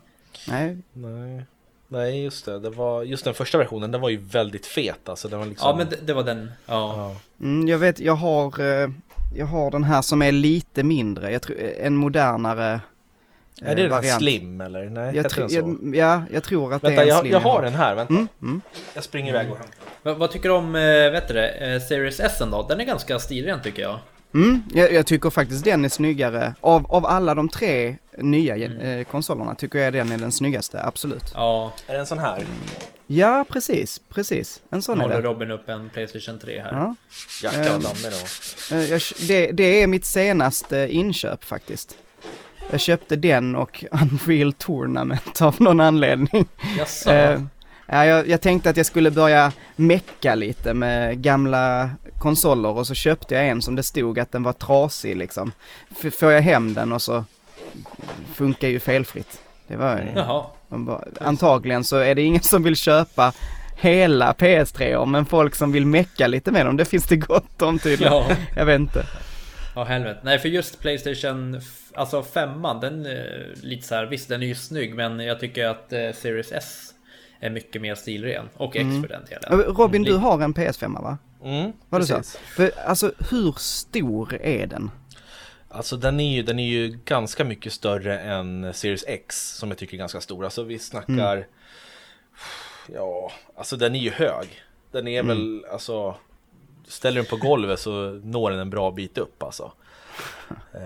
[0.48, 0.78] Nej.
[0.94, 1.46] Nej.
[1.94, 5.28] Nej just det, det var, just den första versionen den var ju väldigt fet alltså
[5.28, 5.70] den var liksom...
[5.70, 6.96] Ja men det, det var den, ja.
[6.98, 7.16] ja.
[7.46, 8.90] Mm, jag vet, jag har, eh,
[9.36, 12.80] jag har den här som är lite mindre, jag tror en modernare
[13.62, 14.04] eh, Är det variant.
[14.04, 14.90] den slim eller?
[14.90, 15.78] Nej, jag den så?
[15.94, 18.14] ja, jag tror att vänta, det är en jag, slim jag har den här, vänta.
[18.14, 18.62] Mm, mm.
[18.94, 19.76] Jag springer iväg och hämtar.
[20.04, 22.66] Vad, vad tycker du om, eh, vet du det, Series S då?
[22.70, 24.00] Den är ganska stilren tycker jag.
[24.34, 26.56] Mm, jag, jag, tycker faktiskt den är snyggare.
[26.62, 28.80] Av, av alla de tre nya mm.
[28.80, 31.32] eh, konsolerna tycker jag den är den snyggaste, absolut.
[31.34, 31.74] Ja.
[31.88, 32.46] Är det en sån här?
[33.08, 34.62] Ja, precis, precis.
[34.70, 35.16] En sån är det.
[35.16, 36.72] håller Robin upp en Playstation 3 här.
[36.72, 36.96] Ja.
[37.44, 38.12] Vad dammig
[38.70, 38.76] då.
[38.76, 41.98] Eh, det, det är mitt senaste inköp faktiskt.
[42.72, 46.46] Jag köpte den och Unreal Tournament av någon anledning.
[46.78, 47.12] Jaså?
[47.12, 47.42] Eh,
[47.88, 53.36] jag, jag, tänkte att jag skulle börja mecka lite med gamla konsoler och så köpte
[53.36, 55.52] jag en som det stod att den var trasig liksom.
[56.02, 57.26] F får jag hem den och så
[58.34, 59.42] funkar ju felfritt.
[59.68, 60.04] Det var ju...
[60.16, 60.46] Jaha.
[60.68, 63.34] Bara, antagligen så är det ingen som vill köpa
[63.78, 67.80] hela PS3 men folk som vill mecka lite med dem, det finns det gott om
[67.80, 68.14] tydligen.
[68.14, 68.28] Ja.
[68.56, 69.06] Jag vet inte.
[69.76, 70.20] Ja helvete.
[70.24, 71.62] Nej för just Playstation,
[71.94, 73.08] alltså femman, den
[73.62, 76.94] lite så här, visst den är ju snygg men jag tycker att eh, Series S
[77.44, 78.50] är mycket mer stilren.
[78.58, 79.02] Och X mm.
[79.02, 79.76] för den delen.
[79.76, 81.18] Robin, du har en PS5 va?
[81.44, 82.22] Mm, Var det så?
[82.56, 84.92] För alltså hur stor är den?
[85.70, 89.78] Alltså den är, ju, den är ju ganska mycket större än Series X som jag
[89.78, 90.44] tycker är ganska stor.
[90.44, 91.46] Alltså vi snackar, mm.
[92.94, 94.48] ja, alltså den är ju hög.
[94.92, 95.28] Den är mm.
[95.28, 96.16] väl, alltså,
[96.88, 99.72] ställer den på golvet så når den en bra bit upp alltså.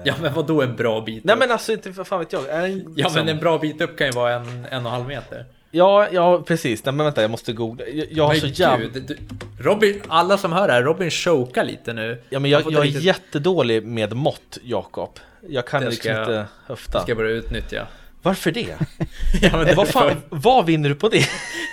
[0.04, 1.26] Ja men vad då en bra bit upp?
[1.26, 2.64] Nej men alltså inte för fan vet jag.
[2.64, 2.94] En, liksom...
[2.96, 5.46] Ja men en bra bit upp kan ju vara en, en och en halv meter.
[5.78, 6.86] Ja, ja precis.
[6.86, 7.88] Nej, men vänta, jag måste googla.
[7.88, 8.88] Jag, jag har så jävla...
[8.88, 9.18] Du,
[9.60, 12.22] Robin, alla som hör det här, Robin chokar lite nu.
[12.30, 15.20] Ja men Jag jag, jag är riktigt- jättedålig med mått, Jakob.
[15.50, 17.02] Jag kan Det liksom ska jag- inte höfta.
[17.02, 17.88] Ska jag börja utnyttja.
[18.22, 18.76] Varför det?
[19.42, 21.26] ja, men det, vad, fan, vad vinner du på det?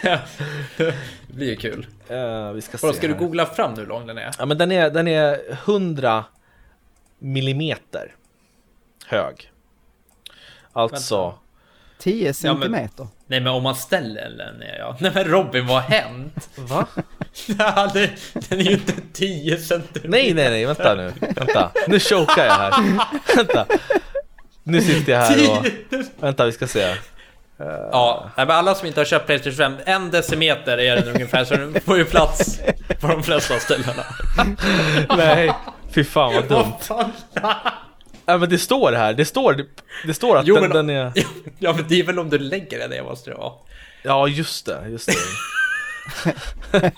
[0.76, 0.94] Det
[1.36, 1.86] blir ju kul.
[2.08, 4.30] Eh, vi ska Vadå, ska du googla fram hur lång den är?
[4.38, 6.24] Ja men den är, den är 100
[7.18, 8.14] millimeter
[9.06, 9.50] hög.
[10.72, 11.34] Alltså,
[12.04, 13.06] 10 Ja, men- centimeter.
[13.26, 14.96] Nej men om man ställer den ner ja.
[15.00, 16.48] Nej men Robin, vad har hänt?
[16.56, 16.86] va?
[17.58, 18.10] Ja, det-
[18.48, 20.08] den är ju inte 10 centimeter.
[20.08, 21.12] Nej nej nej, vänta nu.
[21.20, 22.74] Vänta, nu chokar jag här.
[23.36, 23.66] vänta.
[24.62, 25.66] Nu sitter jag här och...
[26.20, 26.94] Vänta, vi ska se.
[27.92, 31.54] Ja, men alla som inte har köpt Playstation 5, en decimeter är den ungefär, så
[31.54, 32.60] den får ju plats
[33.00, 34.04] på de flesta ställena.
[35.16, 35.52] Nej,
[35.94, 36.72] fy fan vad dumt.
[38.26, 39.66] Ja men det står här, det står,
[40.06, 41.12] det står att Jo, den, men- den är...
[41.58, 43.52] Ja men det är väl om du lägger den ner måste det vara.
[44.02, 45.14] Ja just det, just det.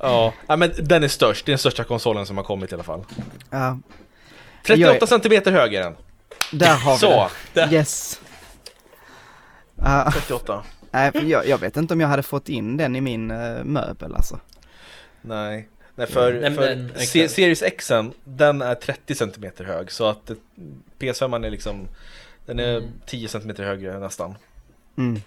[0.00, 0.34] ja.
[0.46, 2.84] ja, men den är störst, det är den största konsolen som har kommit i alla
[2.84, 3.04] fall.
[3.50, 3.78] Ja,
[4.66, 5.96] 38 Jag centimeter hög är den.
[6.52, 7.60] där har vi Så, det.
[7.60, 7.72] Där.
[7.72, 8.20] Yes.
[9.74, 10.62] Ja, 38.
[10.90, 14.14] nej, jag, jag vet inte om jag hade fått in den i min eh, möbel
[14.14, 14.40] alltså.
[15.20, 15.68] Nej.
[16.00, 17.34] Nej för, men för Se- exakt.
[17.34, 17.90] Series X
[18.24, 20.36] den är 30 cm hög så att eh,
[20.98, 21.88] PS5 är liksom
[22.46, 22.90] Den är Mm.
[23.06, 24.34] 10 cm högre nästan
[24.98, 25.20] Mm.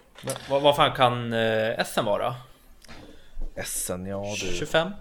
[0.50, 2.36] Vad, vad fan kan eh, SM vara?
[3.66, 4.92] SN, ja du 25?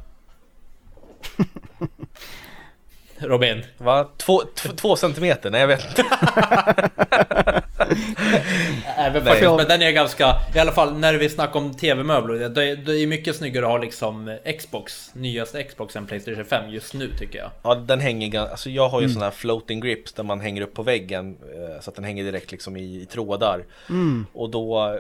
[3.19, 3.65] Robin?
[3.79, 4.09] Va?
[4.17, 5.51] Två, t- två centimeter?
[5.51, 6.05] Nej jag vet inte
[8.97, 12.49] Nej, men, faktiskt, men den är ganska, i alla fall när vi snackar om tv-möbler,
[12.49, 16.71] det, är- det är mycket snyggare att ha liksom Xbox, nyaste Xbox än Playstation 5
[16.71, 17.51] just nu tycker jag.
[17.63, 19.15] Ja den hänger alltså jag har ju Mm.
[19.15, 22.25] sån här floating grips där man hänger upp på väggen eh, Så att den hänger
[22.25, 24.27] direkt liksom i, i trådar Mm.
[24.33, 24.99] Och då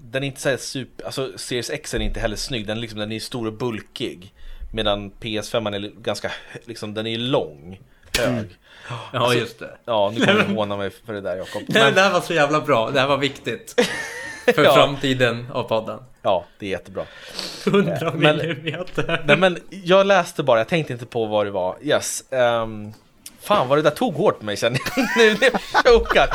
[0.00, 2.98] Den är inte så super, alltså Series X är inte heller snygg Den, är liksom,
[3.00, 4.32] den är stor och bulkig
[4.72, 6.32] Medan PS5 är ganska,
[6.64, 7.80] liksom den är lång
[8.26, 8.46] Hög
[9.12, 9.70] Ja just det.
[9.84, 11.62] Ja, nu kommer du håna mig för det där Jakob.
[11.66, 13.74] Nej, Men, det här var så jävla bra, det här var viktigt.
[14.54, 14.74] För Ja.
[14.74, 15.98] framtiden av podden.
[16.22, 17.04] ja, det är jättebra.
[17.66, 19.22] 100 Men- millimeter.
[19.26, 21.76] Nej men jag läste bara, jag tänkte inte på vad det var.
[21.82, 22.32] Yes.
[22.32, 22.92] ehm,
[23.42, 26.28] fan vad det där tog hårt på mig känner jag nu när jag chokar.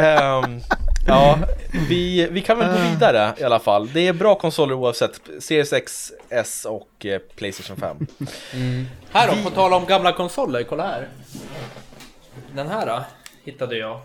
[0.00, 0.60] Ehm,
[1.08, 1.38] ja,
[1.88, 3.88] vi, vi kan väl gå vidare i alla fall.
[3.92, 5.20] Det är bra konsoler oavsett.
[5.38, 8.06] Series X, S och eh, Playstation 5.
[9.10, 11.08] Här då, på tal om gamla konsoler, kolla här.
[12.52, 13.04] Den här då,
[13.44, 14.00] hittade jag.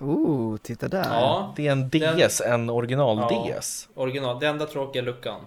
[0.00, 1.04] Oh, titta där.
[1.10, 3.58] Ja, Det är en DS, en original Ja.
[3.60, 3.88] DS.
[3.94, 4.40] original.
[4.40, 5.40] Det enda tråkiga är luckan.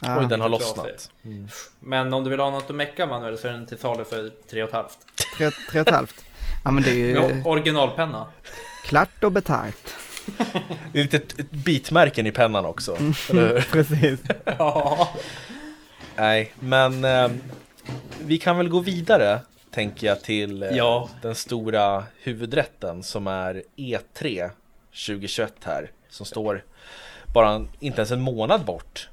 [0.00, 0.18] Ja.
[0.20, 1.10] Oj, den har lossnat.
[1.80, 4.16] Men om du vill ha något att mecka Manuel så är den till salu för
[4.50, 4.84] 3,5.
[5.36, 6.24] Tre, tre och ett halvt.
[6.64, 8.26] Ja men det är ju Ja, originalpenna.
[8.82, 9.94] Klart och betalt.
[10.92, 12.94] Det är lite bitmärken i pennan också.
[13.30, 13.60] hur?
[13.72, 14.20] Precis.
[14.44, 15.08] Ja.
[16.16, 17.40] Nej, men ehm,
[18.24, 19.40] vi kan väl gå vidare
[19.70, 21.08] tänker jag till eh, Ja.
[21.22, 24.50] den stora huvudrätten som är E3
[25.06, 25.90] 2021 här.
[26.08, 26.64] Som står
[27.34, 29.08] bara en, inte ens en månad bort.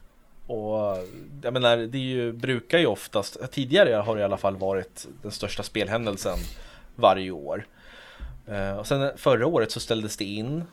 [0.47, 0.97] Och
[1.41, 5.07] jag menar, det är ju, brukar ju oftast, tidigare har det i alla fall varit
[5.21, 6.37] den största spelhändelsen
[6.95, 7.65] varje år.
[8.49, 10.63] Eh, och sen förra året så ställdes det in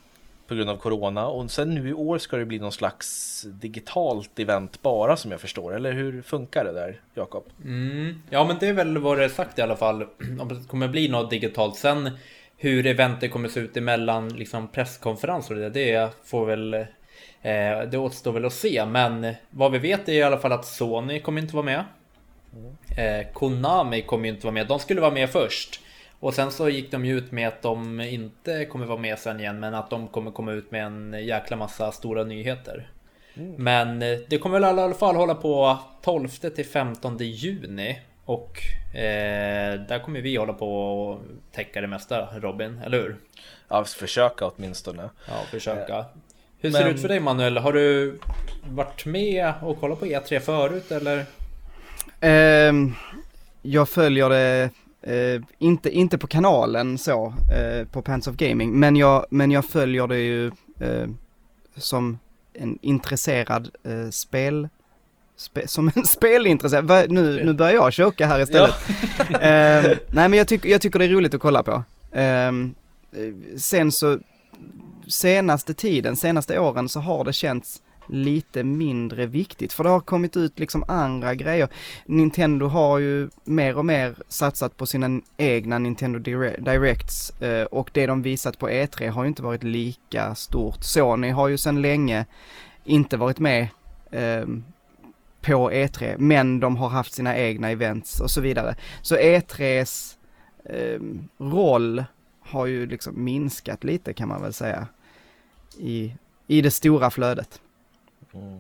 [0.47, 4.39] på grund av Corona och sen nu i år ska det bli någon slags digitalt
[4.39, 5.77] event bara som jag förstår.
[5.77, 7.45] Eller hur funkar det där, Jakob?
[7.65, 8.23] Mm.
[8.31, 10.03] Ja men det är väl vad det är sagt i alla fall.
[10.41, 11.77] Om det kommer bli något digitalt.
[11.77, 12.11] Sen
[12.57, 17.99] hur eventet kommer se ut emellan liksom presskonferenser och det, det får väl eh, det
[17.99, 18.87] återstår väl att se.
[18.87, 21.85] Men vad vi vet är i alla fall att Sony kommer inte vara med.
[22.99, 24.67] Eh, Konami kommer inte vara med.
[24.67, 25.81] De skulle vara med först.
[26.27, 29.41] Och sen så gick de ju ut med att de inte kommer vara med sen
[29.41, 32.91] igen men att de kommer komma ut med en jäkla massa stora nyheter.
[33.57, 38.01] Men eh, det kommer väl i alla fall hålla på 12 till 15 juni.
[38.25, 38.59] Och
[38.95, 41.21] eh, där kommer vi hålla på och
[41.53, 43.17] täcka det mesta Robin, eller hur?
[43.69, 45.11] Ja, försöka åtminstone.
[45.29, 46.05] Ja, försöka.
[46.59, 47.59] Hur ser det men- ut för dig Manuel?
[47.59, 48.19] Har du
[48.71, 51.25] varit med och kollat på E3 förut eller?
[52.21, 52.95] Ehm,
[53.63, 54.71] jag följer det,
[55.07, 59.65] eh, inte, inte på kanalen så, eh, på Pants of Gaming, men jag, men jag
[59.65, 60.47] följer det ju
[60.81, 61.09] eh,
[61.77, 62.19] som
[62.53, 64.69] en intresserad eh, spel,
[65.37, 68.75] spe, som en spelintresserad, Va, nu, nu börjar jag choka här istället.
[69.41, 71.83] Ehm, nej men jag, tycker jag tycker det är roligt att kolla på.
[72.13, 72.75] Ehm,
[73.13, 74.19] eh, sen så,
[75.09, 80.37] senaste tiden, senaste åren så har det känts lite mindre viktigt för det har kommit
[80.37, 81.69] ut liksom andra grejer.
[82.07, 86.19] Nintendo har ju mer och mer satsat på sina egna Nintendo
[86.59, 90.85] Directs eh, och det de visat på E3 har ju inte varit lika stort.
[90.85, 92.27] Sony har ju sedan länge
[92.85, 93.69] inte varit med
[94.11, 94.65] ehm,
[95.41, 98.77] på E3, men de har haft sina egna events och så vidare.
[99.03, 100.17] Så E3s
[100.65, 102.05] ehm, roll
[102.41, 104.87] har ju liksom minskat lite kan man väl säga
[105.79, 106.15] i,
[106.47, 107.61] i det stora flödet.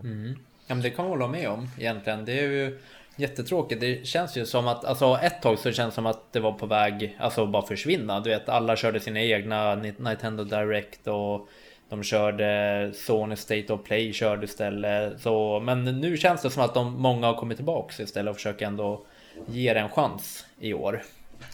[0.04, 0.38] Mm.
[0.66, 2.24] Ja, men det kan man hålla med om egentligen.
[2.24, 2.78] Det är ju
[3.16, 3.80] jättetråkigt.
[3.80, 6.52] Det känns ju som att, alltså ett tag så känns det som att det var
[6.52, 8.20] på väg, alltså bara försvinna.
[8.20, 11.48] Du vet, alla körde sina egna Nintendo Direct och
[11.88, 15.20] de körde Sony State of Play körde istället.
[15.20, 18.66] Så, men nu känns det som att de, många har kommit tillbaks istället och försöker
[18.66, 19.06] ändå
[19.46, 21.02] ge det en chans i år.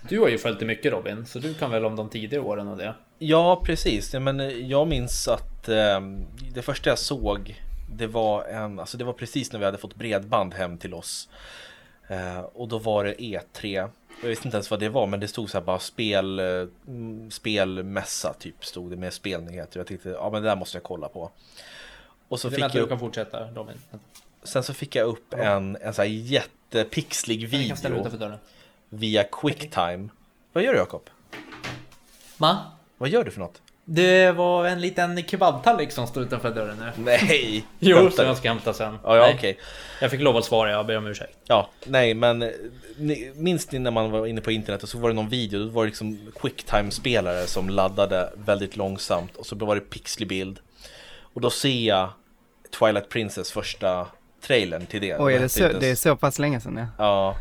[0.08, 2.68] Du har ju följt det mycket Robin, så du kan väl om de tidigare åren
[2.68, 2.94] och det?
[3.18, 4.14] Ja, precis.
[4.14, 6.00] men jag minns att eh,
[6.54, 7.56] det första jag såg
[7.92, 11.28] det var en, alltså det var precis när vi hade fått bredband hem till oss.
[12.08, 13.90] Eh, och då var det E3.
[14.22, 16.66] Jag visste inte ens vad det var, men det stod så här bara spel, eh,
[17.30, 19.80] spelmässa typ stod det med spelnyheter.
[19.80, 21.30] Jag tänkte, ja men det där måste jag kolla på.
[22.28, 23.76] Och så det fick jag upp, du kan fortsätta Robin.
[24.42, 25.38] Sen så fick jag upp ja.
[25.38, 28.38] en, en så här jättepixlig video.
[28.88, 30.08] Via Quicktime.
[30.52, 31.10] Vad gör du Jakob?
[32.36, 32.58] Va?
[32.98, 33.61] Vad gör du för något?
[33.84, 37.02] Det var en liten kebabtallrik som stod utanför dörren nu.
[37.04, 37.64] Nej!
[37.78, 38.98] jo, som jag ska hämta sen.
[39.04, 39.54] Ja, ja, okay.
[40.00, 41.38] Jag fick lov att svara, jag ber om ursäkt.
[41.46, 42.52] Ja, nej men
[43.34, 45.68] minns ni när man var inne på internet och så var det någon video, då
[45.68, 50.60] var det liksom quicktime-spelare som laddade väldigt långsamt och så var det pixlig bild.
[51.34, 52.10] Och då ser jag
[52.78, 54.06] Twilight Princess första
[54.46, 55.16] trailern till det.
[55.18, 56.86] Oj, är det, så, det är så pass länge sedan ja.
[56.98, 57.36] Ja,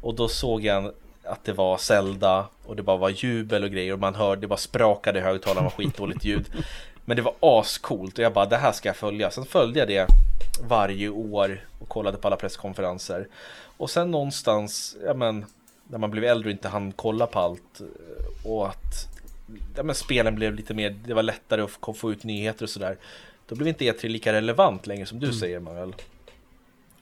[0.00, 0.92] och då såg jag
[1.26, 4.46] att det var Zelda och det bara var jubel och grejer och man hörde, det
[4.46, 6.46] bara sprakade i högtalarna, var skitdåligt ljud.
[7.04, 9.30] Men det var ascoolt och jag bara det här ska jag följa.
[9.30, 10.06] Sen följde jag det
[10.68, 13.28] varje år och kollade på alla presskonferenser.
[13.76, 15.44] Och sen någonstans, ja men,
[15.88, 17.80] när man blev äldre och inte hann kolla på allt
[18.44, 19.08] och att
[19.76, 22.96] ja, men spelen blev lite mer, det var lättare att få ut nyheter och sådär.
[23.48, 25.38] Då blev inte E3 lika relevant längre som du mm.
[25.38, 25.94] säger Manuel.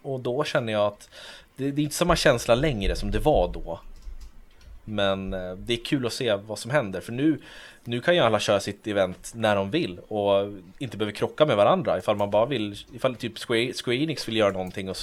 [0.03, 1.09] Och då känner jag att
[1.57, 3.81] det, det är inte samma känsla längre som det var då.
[4.85, 7.41] Men eh, det är kul att se vad som händer för nu,
[7.85, 11.57] nu kan ju alla köra sitt event när de vill och inte behöver krocka med
[11.57, 14.97] varandra ifall man bara vill, ifall typ Square, Square Enix vill göra någonting och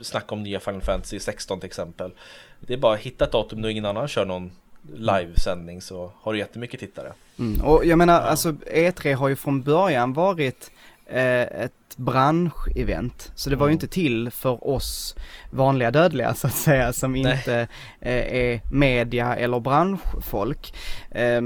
[0.00, 2.12] snacka om nya Final Fantasy 16 till exempel.
[2.60, 4.52] Det är bara att hitta ett datum då ingen annan kör någon
[4.94, 7.12] livesändning så har du jättemycket tittare.
[7.38, 10.70] Mm, och jag menar, alltså E3 har ju från början varit
[11.10, 13.32] ett branschevent.
[13.34, 15.16] Så det var ju inte till för oss
[15.50, 17.20] vanliga dödliga så att säga som Nej.
[17.20, 17.68] inte
[18.00, 20.74] eh, är media eller branschfolk.
[21.10, 21.40] Eh,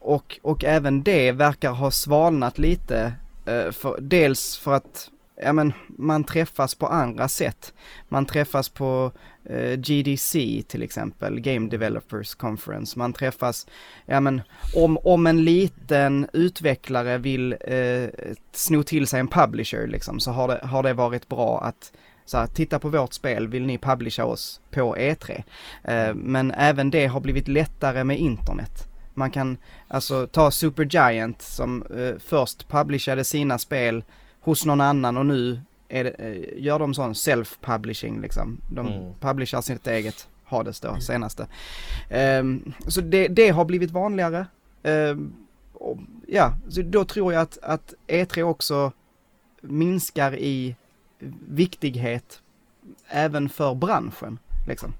[0.00, 3.12] och, och även det verkar ha svalnat lite.
[3.46, 5.10] Eh, för, dels för att
[5.42, 7.74] ja men man träffas på andra sätt.
[8.08, 9.12] Man träffas på
[9.44, 12.98] eh, GDC till exempel, Game Developers Conference.
[12.98, 13.66] Man träffas,
[14.06, 14.42] ja men
[14.76, 18.08] om, om en liten utvecklare vill eh,
[18.52, 21.92] sno till sig en publisher liksom så har det, har det varit bra att
[22.24, 25.42] så här, titta på vårt spel, vill ni publisha oss på E3?
[25.84, 28.88] Eh, men även det har blivit lättare med internet.
[29.14, 29.56] Man kan
[29.88, 34.04] alltså ta Supergiant som eh, först publishade sina spel
[34.40, 38.60] hos någon annan och nu är det, eh, gör de sån self-publishing liksom.
[38.70, 39.14] De mm.
[39.20, 41.00] publishar sitt eget Hades då, mm.
[41.00, 41.46] senaste.
[42.40, 44.46] Um, så det, det, har blivit vanligare.
[44.82, 45.32] Um,
[45.72, 48.92] och, ja, så då tror jag att, att E3 också
[49.60, 50.76] minskar i
[51.48, 52.40] viktighet
[53.08, 54.38] även för branschen.
[54.66, 54.94] Liksom.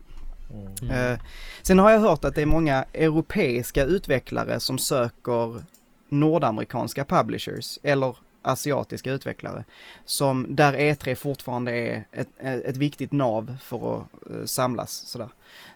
[0.51, 1.13] Mm.
[1.13, 1.19] Uh,
[1.63, 5.63] sen har jag hört att det är många europeiska utvecklare som söker
[6.09, 8.17] nordamerikanska publishers eller
[8.49, 9.65] asiatiska utvecklare.
[10.05, 15.29] Som, där E3 fortfarande är ett, ett viktigt nav för att uh, samlas sådär.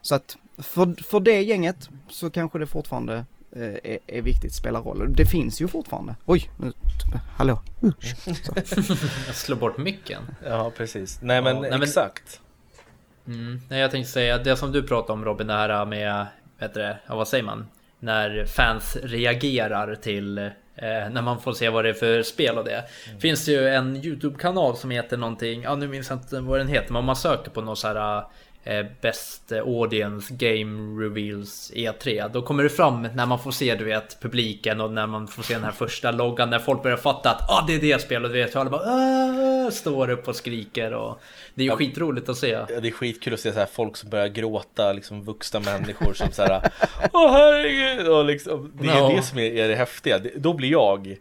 [0.03, 3.25] Så att för, för det gänget så kanske det fortfarande
[3.57, 5.15] uh, är, är viktigt, spelar roll.
[5.15, 6.17] Det finns ju fortfarande.
[6.25, 6.73] Oj, nu,
[7.37, 7.63] hallå.
[8.55, 8.67] jag
[9.35, 10.23] slår bort micken.
[10.45, 11.19] Ja, precis.
[11.23, 12.41] Nej men, ja, nej, men exakt.
[13.27, 16.27] Mm, nej, jag tänkte säga det som du pratade om Robin, det här med,
[16.59, 17.67] vet du, ja, vad säger man?
[17.99, 22.65] När fans reagerar till Eh, när man får se vad det är för spel och
[22.65, 22.85] det.
[23.09, 23.21] Mm.
[23.21, 26.69] Finns det ju en YouTube-kanal som heter någonting, ja nu minns jag inte vad den
[26.69, 28.25] heter, men om man söker på något så här eh,
[29.01, 32.31] Best Audience Game Reveals E3.
[32.33, 35.43] Då kommer det fram när man får se du vet publiken och när man får
[35.43, 38.33] se den här första loggan när folk börjar fatta att ah, det är det spelet.
[38.33, 39.71] Du vet, alla bara Aah!
[39.71, 41.21] står upp och skriker och
[41.55, 42.49] det är ju ja, skitroligt att se.
[42.49, 46.15] Ja, det är skitkul att se så här folk som börjar gråta, liksom vuxna människor
[46.15, 46.71] som så här
[47.13, 48.09] Åh herregud!
[48.09, 49.17] Och liksom, det är no.
[49.17, 50.21] det som är, är det häftiga.
[50.37, 51.17] Då blir jag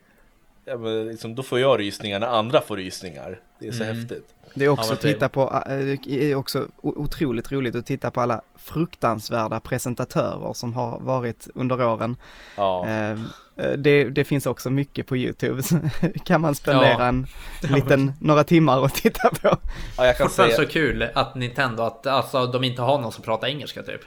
[0.65, 3.39] ja, men liksom, då får jag rysningar när andra får rysningar.
[3.60, 3.97] Det är så Mm.
[3.97, 4.25] häftigt.
[4.54, 8.22] Det är också att titta på, äh, det är också otroligt roligt att titta på
[8.22, 12.16] alla fruktansvärda presentatörer som har varit under åren.
[12.56, 12.88] Ja.
[12.88, 13.18] Eh, eh,
[13.78, 15.80] Det, det finns också mycket på YouTube, så
[16.26, 17.04] kan man spendera Ja.
[17.08, 17.28] en
[17.62, 19.58] liten, några timmar och titta på.
[19.98, 23.12] ja, jag kan Fortfarande säga, så kul att Nintendo, att alltså, de inte har någon
[23.12, 24.02] som pratar engelska typ.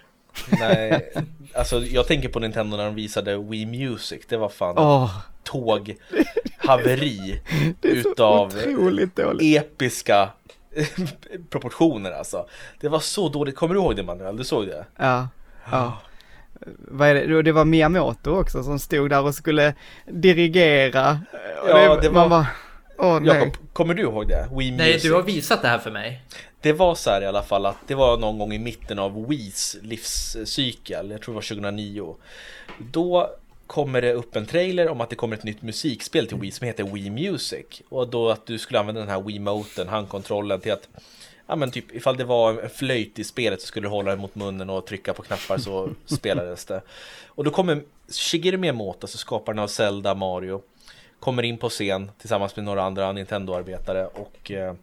[0.61, 1.13] Nej,
[1.55, 5.11] alltså jag tänker på Nintendo när de visade Wii Music, det var fan Åh,
[5.43, 7.41] tåghaveri
[7.81, 9.57] det är så utav otroligt dåligt.
[9.59, 10.29] episka
[11.51, 12.47] proportioner alltså.
[12.81, 14.37] Det var så dåligt, kommer du ihåg det Manuel?
[14.37, 14.85] Du såg det?
[14.97, 15.29] Ja,
[15.71, 15.99] ja.
[16.79, 17.43] Vad är det?
[17.43, 19.75] Det var Miyamoto också som stod där och skulle
[20.07, 21.19] dirigera.
[21.63, 22.47] Och Ja, det Man var- bara,
[22.99, 23.37] åh nej.
[23.37, 24.49] Jakob, kommer du ihåg det?
[24.57, 25.03] Wii Nej, Music.
[25.03, 26.23] du har visat det här för mig.
[26.65, 29.27] Det var så här i alla fall att det var någon gång i mitten av
[29.29, 32.17] Wiis livscykel, jag tror det var 2009.
[32.79, 33.31] Då
[33.67, 36.67] kommer det upp en trailer om att det kommer ett nytt musikspel till Wii som
[36.67, 37.83] heter Wii Music.
[37.89, 40.89] Och då att du skulle använda den här Wii-moten, handkontrollen till att
[41.47, 44.21] Ja men typ ifall det var en flöjt i spelet så skulle du hålla den
[44.21, 46.83] mot munnen och trycka på knappar så spelades det.
[47.27, 50.63] Och då kommer Shigeru Miyamoto, alltså skaparen av Zelda, Mario,
[51.21, 54.75] kommer in på scen tillsammans med några andra Nintendo-arbetare och eh,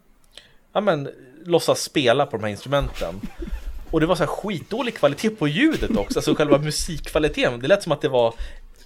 [0.72, 1.08] ja men
[1.44, 3.20] låtsas spela på de här instrumenten.
[3.90, 7.60] Och det var så här skitdålig kvalitet på ljudet också, alltså själva musikkvaliteten.
[7.60, 8.34] Det lät som att det var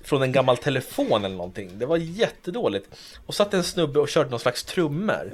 [0.07, 1.79] från en gammal telefon eller någonting.
[1.79, 2.89] Det var jättedåligt.
[3.27, 5.31] Och satt en snubbe och körde någon slags trummor.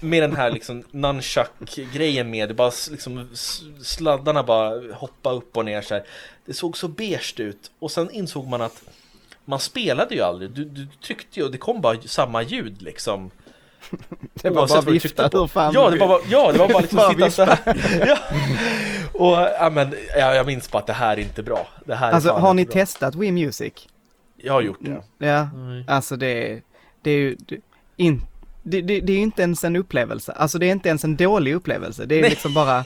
[0.00, 3.28] Med den här liksom nunchuck-grejen med, det bara liksom
[3.82, 6.04] sladdarna bara hoppa upp och ner så här.
[6.44, 7.70] Det såg så beige ut.
[7.78, 8.82] Och sen insåg man att
[9.44, 10.50] man spelade ju aldrig.
[10.50, 13.30] Du, du tryckte ju och det kom bara samma ljud liksom.
[14.34, 15.38] Det var Oavsett bara vifta på.
[15.40, 17.58] hur fan Ja, det var bara, ja, det var bara liksom Bara sitta så här.
[18.06, 18.18] Ja.
[19.12, 21.66] Och ja, men, ja, jag minns bara att det här är inte bra.
[21.86, 22.72] Det här är Alltså har ni bra.
[22.72, 23.72] testat Wii Music?
[24.36, 25.26] Jag har gjort det.
[25.26, 25.84] Ja, Nej.
[25.88, 26.62] alltså det är,
[27.02, 27.56] det är ju, det,
[27.96, 28.22] in,
[28.62, 30.32] det, det, det är ju inte ens en upplevelse.
[30.32, 32.04] Alltså det är inte ens en dålig upplevelse.
[32.06, 32.30] Det är Nej.
[32.30, 32.84] liksom bara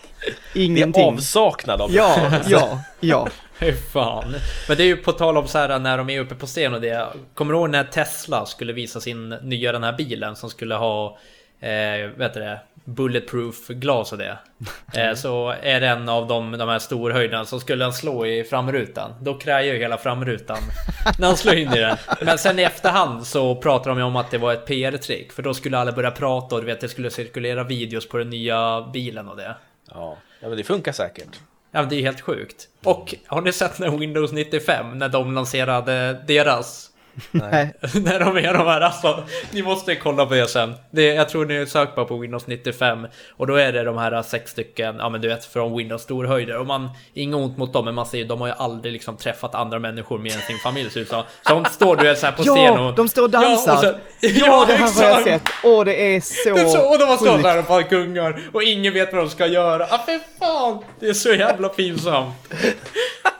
[0.55, 1.05] Det är ingenting.
[1.05, 3.29] avsaknad av Ja, ja, ja.
[3.67, 4.35] Hur fan.
[4.69, 6.75] Men det är ju på tal om så här när de är uppe på scen
[6.75, 7.07] och det.
[7.35, 11.19] Kommer du ihåg när Tesla skulle visa sin nya den här bilen som skulle ha
[11.61, 14.39] eh, vet du det, bulletproof glas och det.
[14.95, 18.45] Eh, så är det en av de, de här storhöjderna som skulle han slå i
[18.45, 19.15] framrutan.
[19.21, 20.59] Då krajar ju hela framrutan
[21.19, 21.97] när han slår in i den.
[22.21, 25.33] Men sen i efterhand så pratar de ju om att det var ett PR-trick.
[25.33, 28.31] För då skulle alla börja prata och du vet det skulle cirkulera videos på den
[28.31, 29.55] nya bilen och det.
[29.91, 31.41] Ja, ja men det funkar säkert.
[31.71, 32.69] Ja det är ju helt sjukt.
[32.85, 36.88] Och har ni sett när Windows 95, när de lanserade deras?
[37.31, 37.75] Nej.
[37.95, 40.75] när de är de här alltså, ni måste kolla på det sen.
[40.91, 44.23] Det, jag tror ni söker bara på Windows 95 och då är det de här
[44.23, 47.85] sex stycken, ja men du vet från Windows storhöjder och man, inget ont mot dem
[47.85, 50.59] men man ser ju, de har ju aldrig liksom träffat andra människor mer än sin
[50.59, 51.05] familj som.
[51.07, 52.95] Så de står du vet så här på scen Ja, och...
[52.95, 53.73] de står och dansar.
[53.73, 55.25] Ja, och så, Ja, det här har jag exakt.
[55.25, 55.55] sett.
[55.65, 58.41] Åh, det är så, Det är så, och de har stått där och bara gungar
[58.53, 59.85] och ingen vet vad de ska göra.
[59.91, 60.85] Ah, för fan!
[61.01, 62.35] Det är så jävla pinsamt.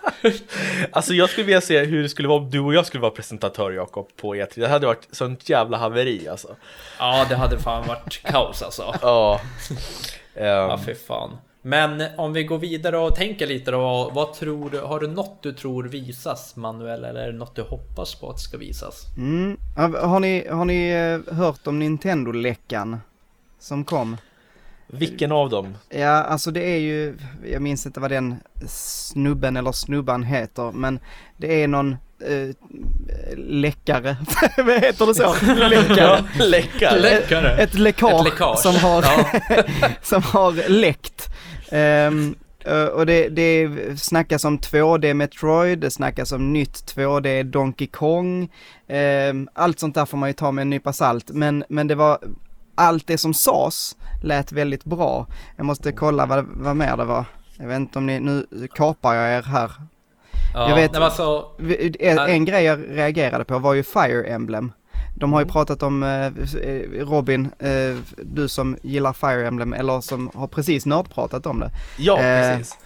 [0.93, 3.11] Alltså jag skulle vilja se hur det skulle vara om du och jag skulle vara
[3.11, 4.49] presentatör Jakob på E3.
[4.55, 6.57] Det hade varit sånt jävla haveri alltså.
[6.99, 8.95] Ja, det hade fan varit kaos alltså.
[9.03, 9.41] Ja.
[10.35, 11.37] Ehm, Ja, för fan.
[11.63, 14.11] Men om vi går vidare och tänker lite då.
[14.15, 14.81] Vad tror du?
[14.81, 17.05] Har du något du tror visas Manuel?
[17.05, 19.05] Eller är det något du hoppas på att ska visas?
[19.17, 19.57] Mm.
[19.77, 23.01] Har, har ni, har ni eh, hört om Nintendo-läckan
[23.59, 24.17] som kom?
[24.89, 25.75] Vilken av dem?
[25.89, 27.17] Ja, alltså det är ju,
[27.53, 30.99] jag minns inte vad den snubben eller snubban heter, men
[31.37, 31.93] det är någon
[32.27, 32.55] eh,
[33.37, 34.17] läckare,
[34.57, 35.35] vad heter det så?
[35.69, 36.25] Läckare.
[36.39, 37.01] Läckare.
[37.01, 37.57] Läckare.
[37.57, 38.59] Ett läckage, Ett läckage.
[38.59, 39.25] som har, Ja.
[40.03, 41.29] som har läckt.
[41.69, 42.13] Eh,
[42.93, 43.71] och det, det
[44.01, 48.49] snackas om 2D Metroid, det snackas om nytt 2D Donkey Kong.
[48.89, 51.95] Ehm, allt sånt där får man ju ta med en nypa salt, men, men det
[51.95, 52.19] var
[52.79, 55.27] allt det som sades lät väldigt bra.
[55.57, 57.25] Jag måste kolla vad, vad mer det var.
[57.59, 59.71] Jag vet inte om ni, nu kapar jag er här.
[60.55, 61.45] Ja, Jag vet- alltså,
[62.01, 64.73] En, en grej jag reagerade på var ju Fire Emblem.
[65.17, 66.31] De har ju pratat om, eh,
[67.05, 71.71] Robin, eh, du som gillar Fire Emblem, eller som har precis nördpratat om det.
[71.99, 72.79] Ja, Eh, precis.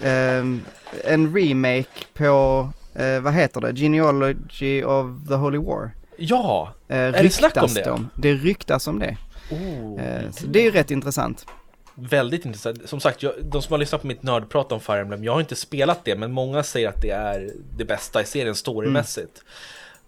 [0.00, 0.60] Ehm,
[1.04, 5.90] en remake på, eh, vad heter det, Genealogy of the Holy War.
[6.16, 6.72] Ja.
[6.88, 7.90] Eh, det snack om det?
[7.90, 8.08] om.
[8.14, 9.16] Det ryktas om det.
[9.50, 10.02] Oh.
[10.02, 11.46] Eh, så det är ju rätt intressant.
[11.94, 12.88] Väldigt intressant.
[12.88, 15.40] Som sagt, jag, de som har lyssnat på mitt nördprat om Fire Emblem, jag har
[15.40, 19.42] inte spelat det, men många säger att det är det bästa i serien storymässigt.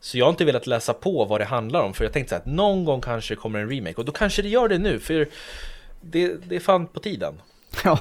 [0.00, 2.34] Så jag har inte velat läsa på vad det handlar om, för jag tänkte så
[2.34, 4.98] här, att någon gång kanske kommer en remake, och då kanske det gör det nu,
[4.98, 5.28] för
[6.00, 7.34] det, det är fan på tiden.
[7.84, 7.98] Ja.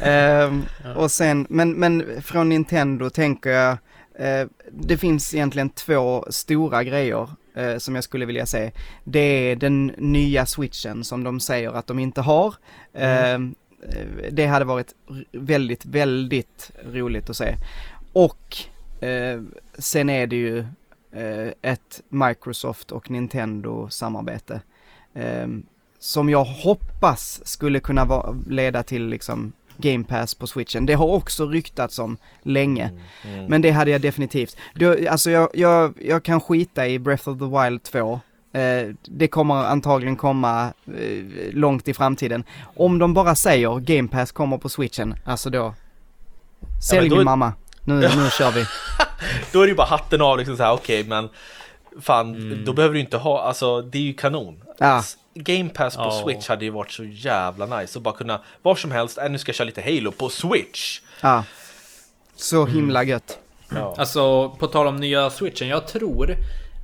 [0.00, 0.64] Ehm,
[0.96, 3.76] och sen, men, men från Nintendo tänker jag,
[4.18, 7.28] eh, det finns egentligen två stora grejer.
[7.58, 8.70] Eh, som jag skulle vilja se,
[9.04, 12.54] det är den nya switchen som de säger att de inte har.
[12.92, 13.54] Mm.
[13.82, 14.94] Eh, det hade varit
[15.32, 17.54] väldigt, väldigt roligt att se.
[18.12, 18.56] Och
[19.04, 19.42] eh,
[19.78, 20.58] sen är det ju
[21.12, 24.60] eh, ett Microsoft och Nintendo samarbete.
[25.14, 25.66] Ehm,
[25.98, 30.86] som jag hoppas skulle kunna va- leda till liksom Game Pass på switchen.
[30.86, 32.84] Det har också ryktats om länge.
[33.24, 33.46] Mm, mm.
[33.46, 34.56] Men det hade jag definitivt.
[34.74, 38.20] Då, alltså jag, jag, jag kan skita i Breath of the Wild 2.
[38.52, 42.44] Eh, det kommer antagligen komma eh, långt i framtiden.
[42.76, 45.74] Om de bara säger Game Pass kommer på switchen, alltså då.
[46.90, 47.52] Sälj ja, min mamma.
[47.84, 48.64] Nu, nu kör vi.
[49.52, 51.28] då är det ju bara hatten av liksom såhär, okej okay, men
[52.00, 52.64] fan, mm.
[52.64, 54.62] då behöver du inte ha, alltså det är ju kanon.
[54.78, 55.02] Ja.
[55.34, 56.24] Game Pass på oh.
[56.24, 59.38] Switch hade ju varit så jävla nice att bara kunna var som helst, äh, nu
[59.38, 61.00] ska jag köra lite Halo på Switch.
[61.20, 61.44] Ja.
[62.36, 63.38] Så himla gött.
[63.74, 63.94] Ja.
[63.98, 66.30] Alltså på tal om nya Switchen, jag tror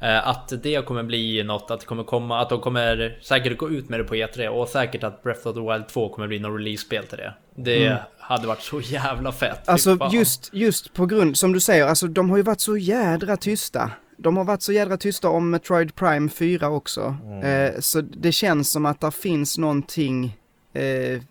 [0.02, 3.70] eh, att det kommer bli något, att det kommer komma, att de kommer säkert gå
[3.70, 6.38] ut med det på E3 och säkert att Breath of the Wild 2 kommer bli
[6.38, 7.34] något release-spel till det.
[7.54, 7.98] Det mm.
[8.18, 9.68] hade varit så jävla fett.
[9.68, 13.36] Alltså just, just på grund, som du säger, alltså de har ju varit så jädra
[13.36, 13.90] tysta.
[14.16, 17.16] De har varit så jädra tysta om Metroid Prime 4 också.
[17.24, 17.42] Mm.
[17.42, 20.38] Eh, så det känns som att det finns någonting
[20.72, 21.22] eh,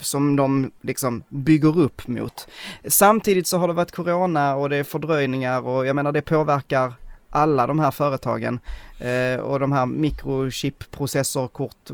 [0.00, 2.48] som de liksom bygger upp mot.
[2.84, 6.92] Samtidigt så har det varit corona och det är fördröjningar och jag menar det påverkar
[7.30, 8.60] alla de här företagen
[8.98, 11.90] eh, och de här mikrochip, processorkort,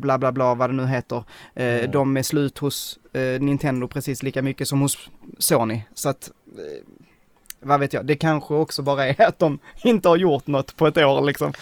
[0.00, 1.24] bla bla bla vad det nu heter.
[1.54, 1.90] Eh, mm.
[1.90, 5.82] De är slut hos eh, Nintendo precis lika mycket som hos Sony.
[5.94, 6.86] Så att eh,
[7.60, 10.86] vad vet jag, det kanske också bara är att de inte har gjort något på
[10.86, 11.52] ett år liksom.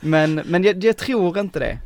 [0.00, 1.78] Men, men jag, jag tror inte det.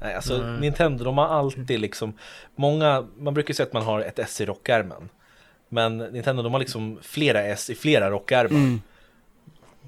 [0.00, 0.56] Nej, alltså mm.
[0.56, 2.12] Nintendo, de har alltid liksom,
[2.56, 5.08] många, man brukar säga att man har ett S i rockärmen.
[5.68, 8.56] Men Nintendo, de har liksom flera S i flera rockärmar.
[8.56, 8.80] Mm.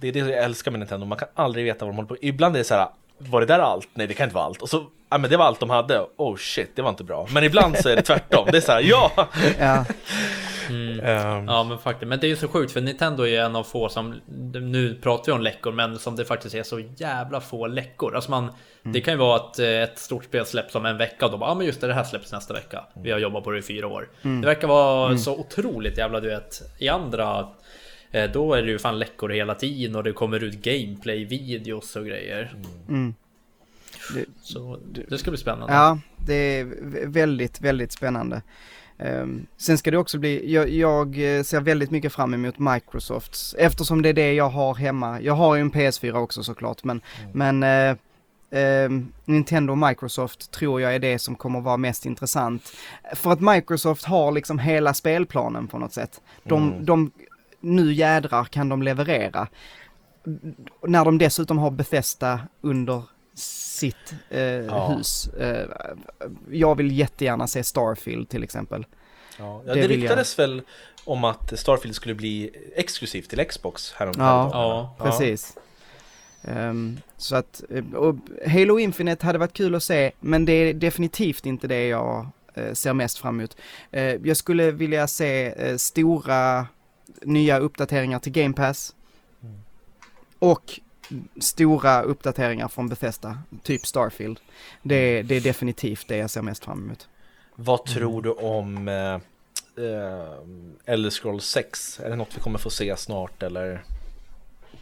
[0.00, 2.16] Det är det jag älskar med Nintendo, man kan aldrig veta vad de håller på
[2.20, 3.88] Ibland är det så här, var det där allt?
[3.94, 4.62] Nej, det kan inte vara allt.
[4.62, 6.06] Och så, ja men det var allt de hade.
[6.16, 7.26] Oh shit, det var inte bra.
[7.30, 8.48] Men ibland så är det tvärtom.
[8.50, 9.12] Det är så här, ja!
[9.58, 9.84] ja.
[10.70, 11.00] Mm.
[11.00, 11.48] Um.
[11.48, 13.88] Ja men faktiskt, men det är ju så sjukt för Nintendo är en av få
[13.88, 14.14] som
[14.52, 18.30] Nu pratar vi om läckor men som det faktiskt är så jävla få läckor Alltså
[18.30, 18.52] man mm.
[18.92, 21.38] Det kan ju vara att eh, ett stort spel släpps om en vecka och då
[21.38, 23.58] bara, ja men just det, det här släpps nästa vecka Vi har jobbat på det
[23.58, 24.40] i fyra år mm.
[24.40, 25.18] Det verkar vara mm.
[25.18, 27.48] så otroligt jävla du vet I andra
[28.10, 32.06] eh, Då är det ju fan läckor hela tiden och det kommer ut gameplay-videos och
[32.06, 32.54] grejer
[32.88, 33.14] mm.
[34.14, 34.78] Det, så
[35.08, 36.66] det ska bli spännande Ja, det är
[37.06, 38.42] väldigt, väldigt spännande
[38.98, 43.54] Um, sen ska det också bli, jag, jag, eh, ser väldigt mycket fram emot Microsofts,
[43.58, 45.20] eftersom det är det jag har hemma.
[45.20, 47.00] Jag har ju en PS4 också såklart, men,
[47.34, 47.60] mm.
[47.60, 47.96] men uh,
[48.60, 52.72] uh, Nintendo och Microsoft tror jag är det som kommer vara mest intressant.
[53.14, 56.20] För att Microsoft har liksom hela spelplanen på något sätt.
[56.42, 56.84] De, mm.
[56.84, 57.10] de
[57.60, 59.48] nu jädrar kan de leverera.
[60.82, 63.02] När de dessutom har Bethesda under
[63.38, 64.88] sitt eh, ja.
[64.88, 65.28] hus.
[65.28, 65.68] Eh,
[66.50, 68.86] jag vill jättegärna se Starfield till exempel.
[69.38, 70.48] Ja, det, det ryktades jag...
[70.48, 70.62] väl
[71.04, 74.50] om att Starfield skulle bli exklusivt till Xbox häromdagen.
[74.52, 75.56] Ja, ja, precis.
[76.42, 78.16] Um, så att, eh, och
[78.46, 82.28] Halo Infinite hade varit kul att se, men det är definitivt inte det jag
[82.58, 83.56] uh, ser mest fram emot.
[83.96, 86.66] Uh, jag skulle vilja se uh, stora
[87.22, 88.94] nya uppdateringar till Game Pass.
[89.42, 89.60] Mm.
[90.38, 90.80] Och
[91.40, 94.40] stora uppdateringar från Bethesda, typ Starfield.
[94.82, 97.08] Det, det är definitivt det jag ser mest fram emot.
[97.54, 99.14] Vad tror du om eh,
[99.84, 102.00] eh, Elder Scrolls 6?
[102.00, 103.84] Är det något vi kommer få se snart eller?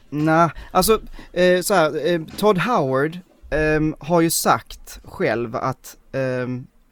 [0.09, 1.01] Nej, alltså
[1.33, 3.19] eh, så här, eh, Todd Howard
[3.51, 6.49] eh, har ju sagt själv att eh,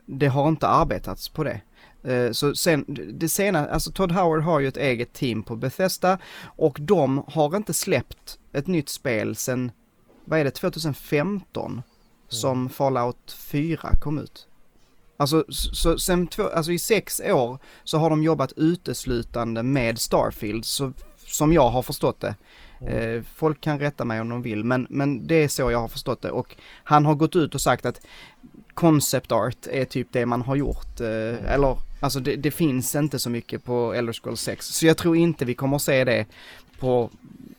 [0.06, 1.60] det har inte arbetats på det.
[2.04, 6.18] Eh, så sen, det senaste, alltså Todd Howard har ju ett eget team på Bethesda
[6.44, 9.72] och de har inte släppt ett nytt spel sen,
[10.24, 11.82] vad är det, 2015 mm.
[12.28, 14.48] som Fallout 4 kom ut.
[15.16, 20.64] Alltså, så sen två, alltså i sex år så har de jobbat uteslutande med Starfield,
[20.64, 22.34] så, som jag har förstått det.
[22.80, 23.16] Mm.
[23.16, 25.88] Eh, folk kan rätta mig om de vill, men, men det är så jag har
[25.88, 26.30] förstått det.
[26.30, 28.00] Och han har gått ut och sagt att
[28.74, 31.44] concept art är typ det man har gjort, eh, mm.
[31.46, 34.66] eller alltså det, det, finns inte så mycket på Elder Scrolls 6.
[34.66, 36.26] Så jag tror inte vi kommer att se det
[36.78, 37.10] på,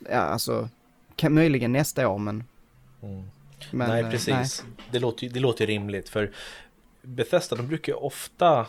[0.09, 0.69] ja alltså,
[1.15, 2.43] kan, möjligen nästa år men...
[3.03, 3.23] Mm.
[3.71, 4.63] men nej, eh, precis.
[4.67, 4.85] Nej.
[4.91, 6.31] Det, låter, det låter rimligt för
[7.01, 8.65] Bethesda, de brukar ofta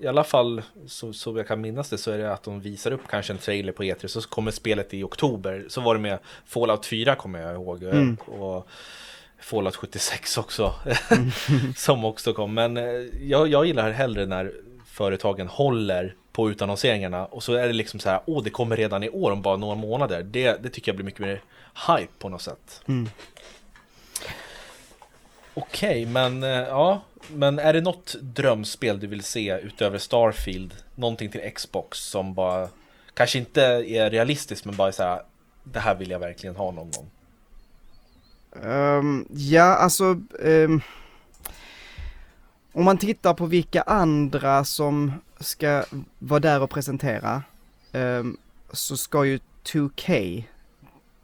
[0.00, 2.92] i alla fall så, så jag kan minnas det så är det att de visar
[2.92, 5.66] upp kanske en trailer på E3 så kommer spelet i oktober.
[5.68, 7.82] Så var det med Fallout 4 kommer jag ihåg.
[7.82, 8.16] Mm.
[8.16, 8.68] Och
[9.40, 10.74] Fallout 76 också.
[11.10, 11.30] Mm.
[11.76, 12.54] som också kom.
[12.54, 12.84] Men eh,
[13.20, 14.52] jag, jag gillar hellre när
[14.86, 19.02] företagen håller på utannonseringarna och så är det liksom så här, åh det kommer redan
[19.02, 20.22] i år om bara några månader.
[20.22, 21.42] Det, det tycker jag blir mycket mer
[21.86, 22.82] hype på något sätt.
[22.86, 23.08] Mm.
[25.54, 30.74] Okej, men eh, ja, men är det något drömspel du vill se utöver Starfield?
[30.94, 32.68] Någonting till Xbox som bara
[33.14, 35.22] kanske inte är realistiskt men bara så här,
[35.64, 37.10] det här vill jag verkligen ha någon gång.
[38.64, 40.04] Um, ja, alltså
[40.38, 40.80] um,
[42.72, 45.84] om man tittar på vilka andra som ska
[46.18, 47.42] vara där och presentera
[47.92, 48.36] um,
[48.72, 50.44] så ska ju 2K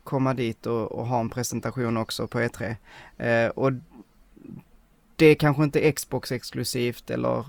[0.04, 2.76] komma dit och, och ha en presentation också på E3.
[3.16, 3.72] Eh, och
[5.16, 7.44] det är kanske inte Xbox exklusivt eller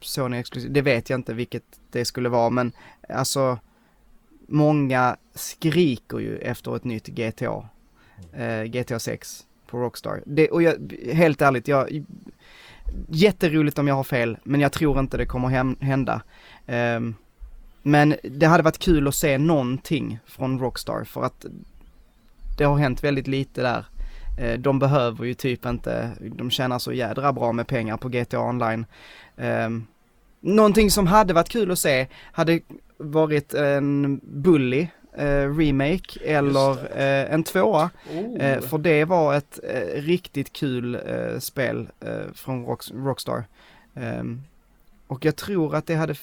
[0.00, 2.72] Sony exklusivt, det vet jag inte vilket det skulle vara men
[3.08, 3.58] alltså
[4.46, 7.68] många skriker ju efter ett nytt GTA.
[8.32, 10.22] Eh, GTA 6 på Rockstar.
[10.26, 12.04] Det, och jag, helt ärligt, jag,
[13.08, 16.22] jätteroligt om jag har fel, men jag tror inte det kommer hem, hända.
[16.66, 17.00] Eh,
[17.82, 21.46] men det hade varit kul att se någonting från Rockstar för att
[22.58, 23.84] det har hänt väldigt lite där.
[24.36, 28.40] Eh, de behöver ju typ inte, de tjänar så jädra bra med pengar på GTA
[28.40, 28.86] online.
[29.36, 29.70] Eh,
[30.40, 32.60] någonting som hade varit kul att se hade
[32.96, 37.90] varit en Bully eh, remake eller eh, en tvåa.
[38.10, 38.60] Oh.
[38.60, 39.60] För det var ett
[39.94, 41.00] riktigt kul
[41.38, 41.88] spel
[42.34, 43.44] från Rock, Rockstar.
[43.94, 44.42] Ehm,
[45.06, 46.14] och jag tror att det hade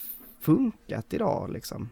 [0.42, 1.90] funkat idag liksom.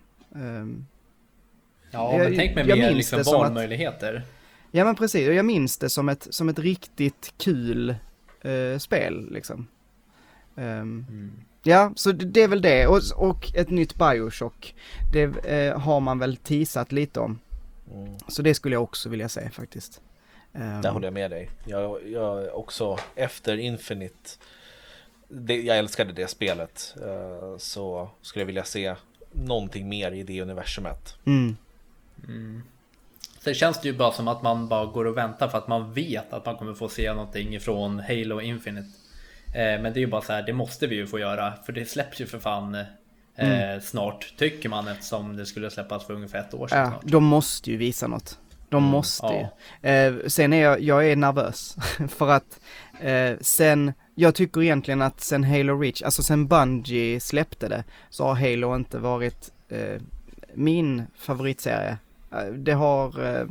[1.92, 4.24] Ja, jag- men tänk jag mer liksom som att- valmöjligheter.
[4.72, 7.96] ja men precis, och jag minns det som ett, som ett riktigt kul
[8.42, 9.68] eh, spel liksom.
[10.56, 11.32] Ehm, Mm.
[11.64, 12.88] Ja, så det, det är väl det.
[12.88, 14.76] Och, och ett nytt Bioshock.
[15.14, 17.40] Det eh, har man väl teasat lite om.
[17.94, 18.16] Mm.
[18.28, 20.02] Så det skulle jag också vilja se faktiskt.
[20.54, 21.50] Ehm, Där håller jag med dig.
[21.66, 24.30] Jag, jag också efter Infinite,
[25.28, 28.96] det, jag älskade det spelet, eh, så skulle jag vilja se
[29.32, 31.16] någonting mer i det universumet.
[31.26, 31.58] Mm,
[32.28, 32.64] Mm.
[33.40, 35.94] Sen känns det ju bara som att man bara går och väntar för att man
[35.94, 38.90] vet att man kommer få se någonting från Halo Infinite.
[39.48, 41.54] Eh, men det är ju bara så här, det måste vi ju få göra.
[41.66, 42.84] För det släpps ju för fan eh,
[43.42, 43.82] Mm.
[43.82, 47.02] snart, tycker man, eftersom det skulle släppas för ungefär ett år sedan ja, snart.
[47.12, 48.40] de måste ju visa något.
[48.70, 49.50] De Mm, måste ja.
[49.82, 49.90] ju.
[49.90, 51.76] Eh, sen är jag, jag är nervös.
[52.10, 52.60] för att
[53.00, 58.24] eh, sen, jag tycker egentligen att sen Halo Reach, alltså sen Bungie släppte det, så
[58.26, 60.02] har Halo inte varit eh,
[60.54, 61.98] min favoritserie.
[62.32, 63.48] Eh, det har eh,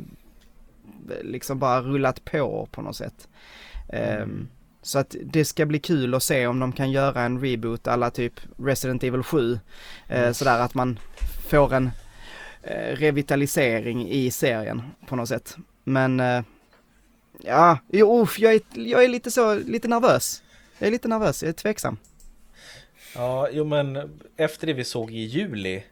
[1.21, 3.27] liksom bara rullat på på något sätt.
[3.93, 4.47] Ehm,
[4.81, 8.11] Så att det ska bli kul att se om de kan göra en reboot alla
[8.11, 9.59] typ Resident Evil 7.
[10.07, 10.99] Eh, sådär att man
[11.49, 11.91] får en
[12.93, 15.57] revitalisering i serien på något sätt.
[15.83, 16.21] Men
[17.39, 20.43] ja, jo, jag är, jag är lite så, lite nervös.
[20.77, 21.97] Jag är lite nervös, jag är tveksam.
[23.15, 25.83] Ja, jo men efter det vi såg i juli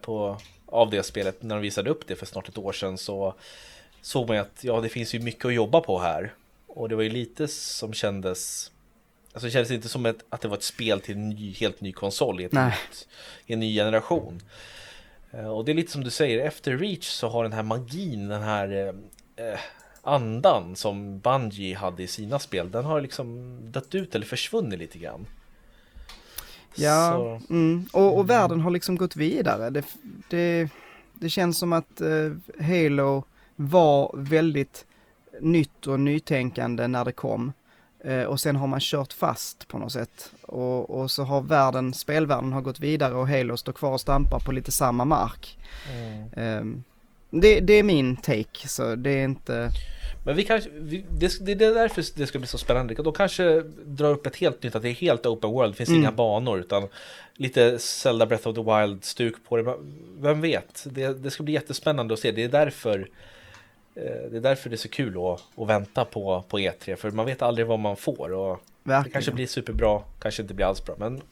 [0.00, 0.38] på,
[0.70, 3.34] av det spelet, när de visade upp det för snart ett år sedan så
[4.00, 6.34] såg man ju att ja, det finns ju mycket att jobba på här.
[6.66, 8.70] Och det var ju lite som kändes,
[9.32, 11.80] alltså det kändes inte som ett, att det var ett spel till en ny, helt
[11.80, 13.08] ny konsol i, nytt,
[13.46, 14.40] i en ny generation.
[15.30, 18.28] Eh, Och det är lite som du säger, efter Reach så har den här magin,
[18.28, 18.70] den här
[19.36, 19.58] eh, eh,
[20.02, 24.98] andan som Bungie hade i sina spel, den har liksom dött ut eller försvunnit lite
[24.98, 25.26] grann.
[26.74, 29.70] Ja, mm, och, och världen har liksom gått vidare.
[29.70, 29.84] Det,
[30.28, 30.68] det,
[31.12, 33.24] det känns som att eh, Halo
[33.56, 34.86] var väldigt
[35.40, 37.52] nytt och nytänkande när det kom.
[38.04, 40.32] Eh, och sen har man kört fast på något sätt.
[40.42, 44.38] Och, och så har världen, spelvärlden har gått vidare och Halo står kvar och stampar
[44.38, 45.58] på lite samma mark.
[46.36, 46.84] Ehm,
[47.30, 49.70] det, det är min take, så det är inte...
[50.24, 52.94] Men vi kanske, vi, det, det är därför det ska bli så spännande.
[52.94, 55.88] De kanske drar upp ett helt nytt, att det är helt open world, det finns
[55.88, 56.00] Mm.
[56.00, 56.88] inga banor utan
[57.34, 59.74] lite Zelda Breath of the Wild-stuk på det.
[60.18, 60.86] Vem vet?
[60.90, 62.30] Det, det ska bli jättespännande att se.
[62.30, 63.08] Det är därför
[63.94, 67.10] eh, det är därför det är så kul att, att vänta på, på E3, för
[67.10, 68.32] man vet aldrig vad man får.
[68.32, 68.60] Och
[69.04, 71.22] det kanske blir superbra, kanske inte blir alls bra, men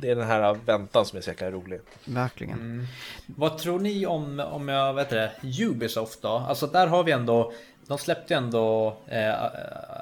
[0.00, 1.80] det är den här väntan som är så jäkla rolig.
[2.04, 2.58] Verkligen.
[2.58, 2.86] Mm.
[3.26, 6.28] Vad tror ni om, om jag vet det, Ubisoft då?
[6.28, 7.52] Alltså där har vi ändå,
[7.86, 9.34] de släppte ju ändå eh,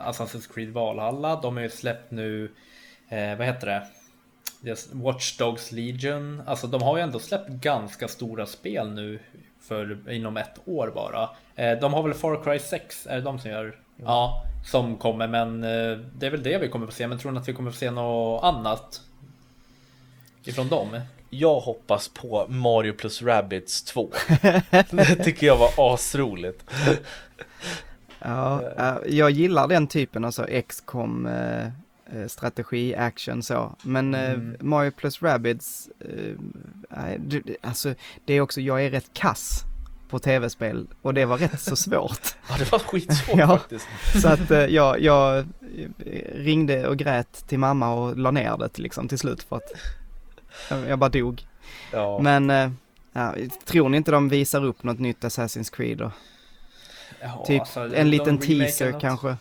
[0.08, 1.40] Assassin's Creed Valhalla.
[1.40, 2.50] De har ju släppt nu,
[3.08, 3.86] eh, vad heter det?
[4.92, 6.42] Watch Dogs Legion.
[6.46, 9.18] Alltså de har ju ändå släppt ganska stora spel nu
[9.60, 11.30] för inom ett år bara.
[11.54, 13.78] Eh, de har väl Far Cry 6, är det de som gör?
[13.96, 17.06] Ja, som kommer men eh, det är väl det vi kommer få se.
[17.06, 19.00] Men tror ni att vi kommer få se något annat?
[20.44, 21.00] Ifrån dem?
[21.30, 24.10] Jag hoppas på Mario plus Rabbids 2.
[24.90, 26.64] det tycker jag var asroligt.
[28.18, 28.62] Ja,
[29.06, 31.64] jag gillar den typen, alltså XCOM, eh,
[32.12, 33.76] eh, strategi, action så.
[33.82, 34.56] Men eh, Mm.
[34.60, 35.88] Mario plus Rabbids,
[37.60, 39.62] alltså det är också, jag är rätt kass
[40.10, 42.36] på tv-spel och det var rätt så svårt.
[42.48, 43.46] Ja, det var skitsvårt Ja.
[43.46, 43.86] faktiskt.
[44.22, 45.46] Så att jag, jag
[46.34, 49.72] ringde och grät till mamma och la ner det liksom till slut för att
[50.68, 51.46] jag, bara dog.
[51.92, 52.18] Ja.
[52.18, 52.70] Men eh,
[53.12, 53.34] ja,
[53.64, 56.12] tror ni inte de visar upp något nytt Assassin's Creed och
[57.20, 59.36] Ja, typ alltså, en liten teaser kanske?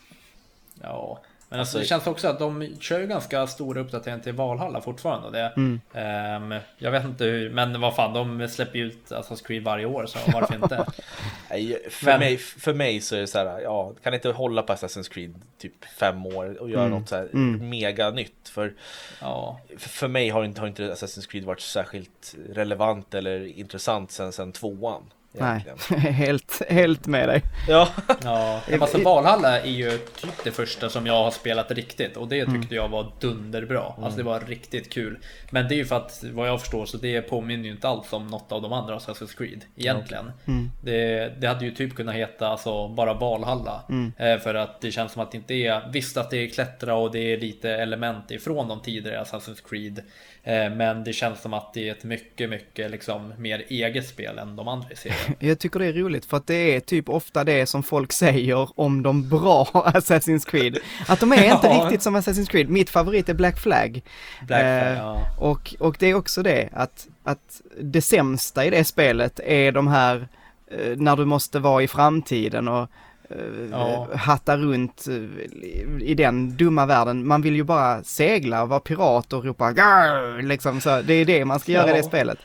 [0.82, 1.22] Ja,
[1.54, 4.82] men alltså, Alltså- det känns också att de kör ju ganska stora uppdateringar till Valhalla
[4.82, 5.28] fortfarande.
[5.28, 5.82] och Det, Mm.
[5.94, 9.86] ehm, jag vet inte hur, men vad fan, de släpper ju ut Assassin's Creed varje
[9.86, 10.86] år, så varför inte?
[11.50, 14.62] Nej, för, Men- mig, för mig så är det så här, ja, kan inte hålla
[14.62, 17.00] på Assassin's Creed typ fem år och göra Mm.
[17.00, 17.70] något så här Mm.
[17.70, 18.50] mega nytt.
[18.50, 18.74] För,
[19.22, 24.12] Ja, för- för mig har inte, har inte Assassin's Creed varit särskilt relevant eller intressant
[24.12, 25.04] sen, sen tvåan.
[25.40, 26.14] Nej, Egentligen.
[26.14, 27.42] helt, helt med dig.
[27.68, 27.90] Ja,
[28.24, 28.62] ja.
[28.82, 32.76] Alltså Valhalla är ju typ det första som jag har spelat riktigt och det tyckte
[32.76, 33.94] jag var dunderbra.
[34.02, 35.20] Alltså det var riktigt kul.
[35.50, 38.14] Men det är ju för att vad jag förstår så det påminner ju inte alls
[38.14, 40.32] om något av de andra Assassin's Creed egentligen.
[40.46, 40.72] Mm.
[40.84, 43.84] Det, det hade ju typ kunnat heta alltså bara Valhalla.
[44.18, 46.96] Eh, för att det känns som att det inte är, visst att det är klättra
[46.96, 50.04] och det är lite element ifrån de tidigare Assassin's Creed.
[50.44, 54.38] Eh, men det känns som att det är ett mycket, mycket liksom mer eget spel
[54.38, 55.18] än de andra i serien.
[55.40, 58.80] Jag tycker det är roligt för att det är typ ofta det som folk säger
[58.80, 60.78] om de bra Assassin's Creed.
[61.08, 61.84] Att de är inte Ja.
[61.84, 62.70] riktigt som Assassin's Creed.
[62.70, 64.02] Mitt favorit är Black Flag.
[64.42, 65.20] Black Flag, Eh, ja.
[65.40, 69.88] Och, och det är också det att, att det sämsta i det spelet är de
[69.88, 70.28] här
[70.72, 72.82] eh, när du måste vara i framtiden och
[73.30, 73.38] eh,
[73.72, 74.08] Ja.
[74.16, 77.28] hatta runt eh, i- den dumma världen.
[77.28, 80.42] Man vill ju bara segla och vara pirat och ropa Garr!
[80.42, 81.02] liksom så.
[81.02, 82.04] Det är det man ska göra i det Ja.
[82.04, 82.38] spelet.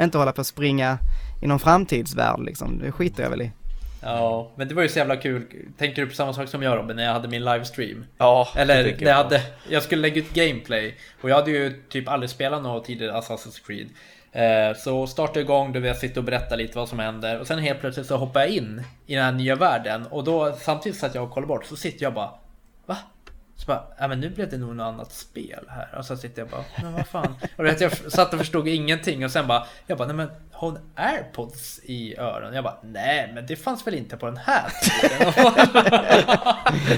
[0.00, 0.98] Inte hålla på att springa
[1.42, 2.78] i någon framtidsvärld liksom.
[2.78, 3.50] Det skiter jag väl i.
[4.02, 5.46] Ja, men det var ju så jävla kul.
[5.78, 8.04] Tänker du på samma sak som jag Robin när jag hade min livestream?
[8.18, 9.10] ja Eller när jag på.
[9.10, 13.12] hade, jag skulle lägga ut gameplay och jag hade ju typ aldrig spelat något tidigare
[13.20, 13.88] Assassin's Creed.
[14.32, 17.40] Eh, Så startade jag igång, då vill jag sitta och berätta lite vad som händer
[17.40, 20.52] och sen helt plötsligt så hoppar jag in i den här nya världen och då
[20.60, 22.30] samtidigt så att jag och kollar bort så sitter jag bara?
[23.62, 25.98] Så bara, ja men nu blev det nog något annat spel här.
[25.98, 27.36] Och så sitter jag bara, men vad fan.
[27.56, 30.70] Och vet, jag satt och förstod ingenting och sen bara, jag bara, nej men har
[30.70, 32.54] hon airpods i öronen?
[32.54, 35.32] Jag bara, nej men det fanns väl inte på den här tiden.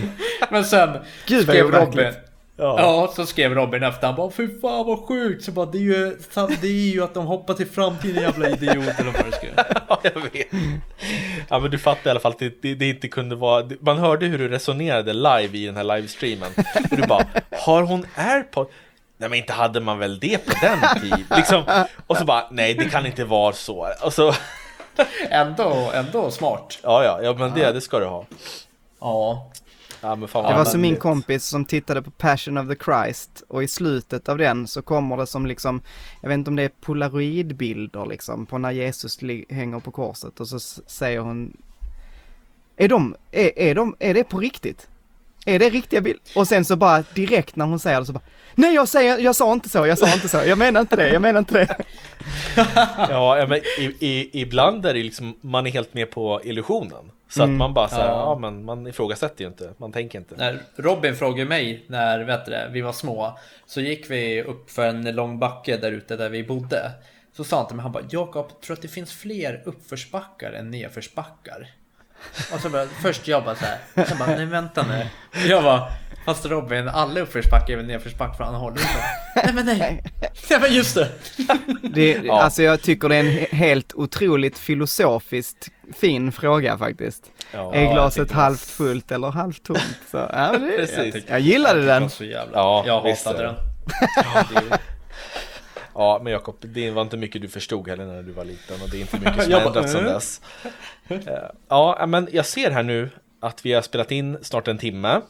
[0.51, 1.71] men sen Gud, skrev.
[1.71, 2.13] Robin.
[2.57, 2.81] Ja.
[2.81, 5.45] Ja, så skrev Robin efter han bara Fy fan vad sjukt!
[5.45, 6.17] Så bara, det, är ju,
[6.61, 9.75] det är ju att de hoppar till framtiden jävla idiot eller vad det.
[9.89, 10.47] Ja, jag vet.
[11.49, 13.71] Ja, men du fattar i alla fall att det, det, det inte kunde vara...
[13.81, 16.49] Man hörde hur du resonerade live i den här livestreamen.
[16.91, 18.67] Och du bara, har hon airpod?
[19.17, 21.25] Nej men inte hade man väl det på den tiden?
[21.37, 21.63] Liksom,
[22.07, 23.89] och så bara, nej det kan inte vara så.
[24.03, 24.35] Och så,
[25.31, 26.79] Ändå, ändå smart.
[26.83, 28.25] ja ja, ja men det, det ska du ha.
[29.01, 29.51] Ja.
[30.05, 33.43] Ja men fan Det var som min kompis som tittade på Passion of the Christ
[33.49, 35.83] och i slutet av den så kommer det som liksom,
[36.21, 40.49] jag vet inte om det är polaroidbilder liksom på när Jesus hänger på korset och
[40.49, 41.57] så säger hon
[42.77, 44.89] Är de, är, är de, är det på riktigt?
[45.47, 46.23] Är det riktiga bilder?
[46.37, 48.25] Och sen så bara direkt när hon säger det så bara
[48.55, 51.09] Nej jag säger, jag sa inte så, jag sa inte så, jag menar inte det,
[51.09, 51.77] jag menar inte det.
[52.97, 57.11] Ja, ja men i, i, ibland är det liksom, man är helt med på illusionen.
[57.29, 57.59] Så att Mm.
[57.59, 58.11] man bara såhär, Ja.
[58.15, 58.39] ja.
[58.39, 60.35] men man ifrågasätter ju inte, man tänker inte.
[60.37, 64.71] När Robin frågade mig när vet du, det, vi var små Så gick vi upp
[64.71, 66.91] för en lång backe där ute där vi bodde
[67.33, 70.71] Så sa han till mig, han bara Jakob, tror att det finns fler uppförsbackar än
[70.71, 71.71] nedförsbackar?
[72.55, 75.07] Och så bara, först jag bara såhär, jag bara, nej vänta nu
[75.49, 75.89] Jag bara,
[76.25, 78.93] fast Robin, alla uppförsbackar är väl nedförsback för han håller inte
[79.45, 80.03] Nej men nej,
[80.51, 81.09] nej men just det
[81.83, 82.43] det Ja.
[82.43, 85.69] Alltså jag tycker det är en he- helt otroligt filosofiskt
[86.01, 87.25] fin fråga faktiskt.
[87.53, 89.99] Ja, är jag glaset halvt fullt eller halvt tomt?
[90.11, 91.15] Så, ja, det, Precis.
[91.15, 92.03] jag, jag gillade det den.
[92.03, 93.55] var Så jävla, Ja, jag hatade den
[94.71, 94.79] det.
[95.95, 98.91] Ja, men Jakob, det var inte mycket du förstod heller när du var liten och
[98.91, 100.13] det är inte mycket som har ändrats sedan äh?
[100.13, 100.41] dess.
[101.09, 101.19] Eh,
[101.69, 105.21] Ja, men jag ser här nu att vi har spelat in snart en timme.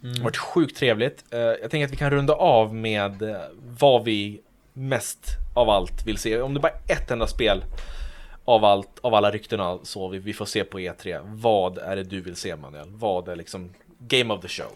[0.00, 1.24] Det har varit sjukt trevligt.
[1.30, 3.36] Eh, Jag tänker att vi kan runda av med eh,
[3.78, 4.40] vad vi
[4.72, 6.40] mest av allt vill se.
[6.40, 7.64] Om det bara är ett enda spel
[8.44, 11.20] av, allt, av alla ryktena så vi, vi får se på E3.
[11.24, 12.88] Vad är det du vill se Manuel?
[12.90, 14.72] Vad är liksom Game of the show?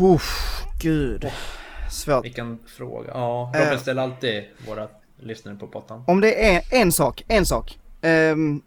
[0.00, 1.30] Uff, gud.
[1.92, 2.24] Svårt.
[2.24, 3.10] Vilken fråga.
[3.14, 3.64] Ja, Eh.
[3.64, 4.88] Robin ställer alltid våra
[5.20, 6.04] lyssnare på pottan.
[6.06, 7.78] Om det är en sak, en sak.
[8.02, 8.62] ehm,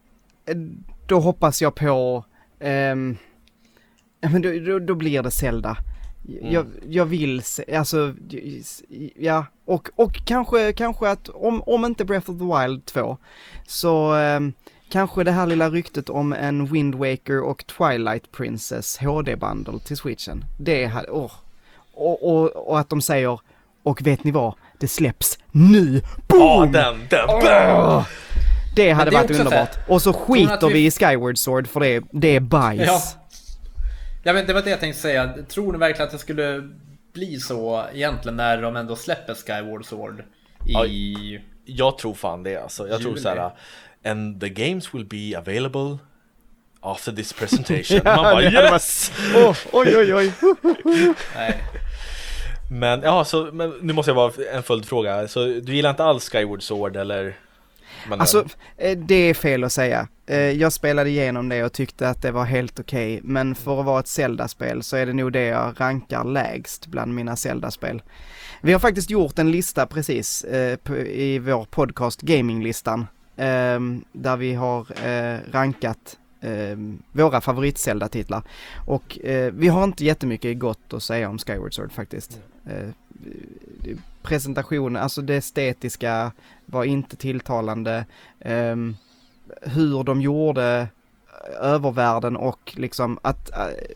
[1.08, 2.26] då hoppas jag på,
[2.60, 5.78] men då, då, då blir det Zelda.
[6.42, 8.14] Jag, jag vill se, alltså,
[9.16, 13.18] ja, och, och kanske, kanske att om, om inte Breath of the Wild 2,
[13.68, 14.54] så ehm,
[14.90, 20.46] kanske det här lilla ryktet om en Wind Waker och Twilight Princess HD-bundle till switchen.
[20.60, 21.32] Det hade, åh.
[21.96, 23.40] Och, och, och att de säger,
[23.84, 26.02] och vet ni vad, det släpps nu!
[26.28, 26.42] Boom!
[26.74, 28.08] Ja, den, den, Åh!
[28.76, 29.54] Det hade det varit underbart.
[29.54, 30.74] här, Och så skiter vi...
[30.74, 32.82] vi- i Skyward Sword för det, det är bajs.
[32.86, 33.02] Ja.
[34.24, 35.34] ja men det var det jag tänkte säga.
[35.50, 36.70] Tror ni verkligen att det skulle
[37.14, 40.24] bli så egentligen när de ändå släpper Skyward Sword
[40.88, 41.40] i...
[41.66, 42.88] Jag tror fan det alltså.
[42.88, 43.22] Jag tror Juli.
[43.22, 43.52] så här.
[44.06, 45.98] And the games will be available
[46.82, 48.02] after this presentation.
[48.04, 49.12] Man bara yes!
[49.36, 50.32] Åh, oj, oj, oj.
[51.36, 51.64] Nej.
[52.70, 55.28] Men ja, så men nu måste jag bara en följdfråga.
[55.28, 57.38] Så du gillar inte alls Skyward Sword eller?
[58.10, 58.46] Men, Alltså,
[58.78, 60.08] eh, det är fel att säga.
[60.26, 63.86] Eh, Jag spelade igenom det och tyckte att det var helt okej, men för att
[63.86, 68.02] vara ett Zelda-spel så är det nog det jag rankar lägst bland mina Zelda-spel.
[68.62, 73.08] Vi har faktiskt gjort en lista precis eh, i vår podcast Gaminglistan,
[73.38, 73.80] eh,
[74.12, 76.78] där vi har eh, rankat eh,
[77.12, 78.42] våra favorit-Zelda-titlar.
[78.86, 82.40] Och eh, vi har inte jättemycket gott att säga om Skyward Sword faktiskt.
[82.68, 82.90] Eh,
[84.22, 86.32] presentationen, alltså det estetiska
[86.66, 88.06] var inte tilltalande.
[88.40, 88.76] Eh,
[89.62, 90.88] hur de gjorde
[91.50, 93.96] eh, övervärlden och liksom att eh,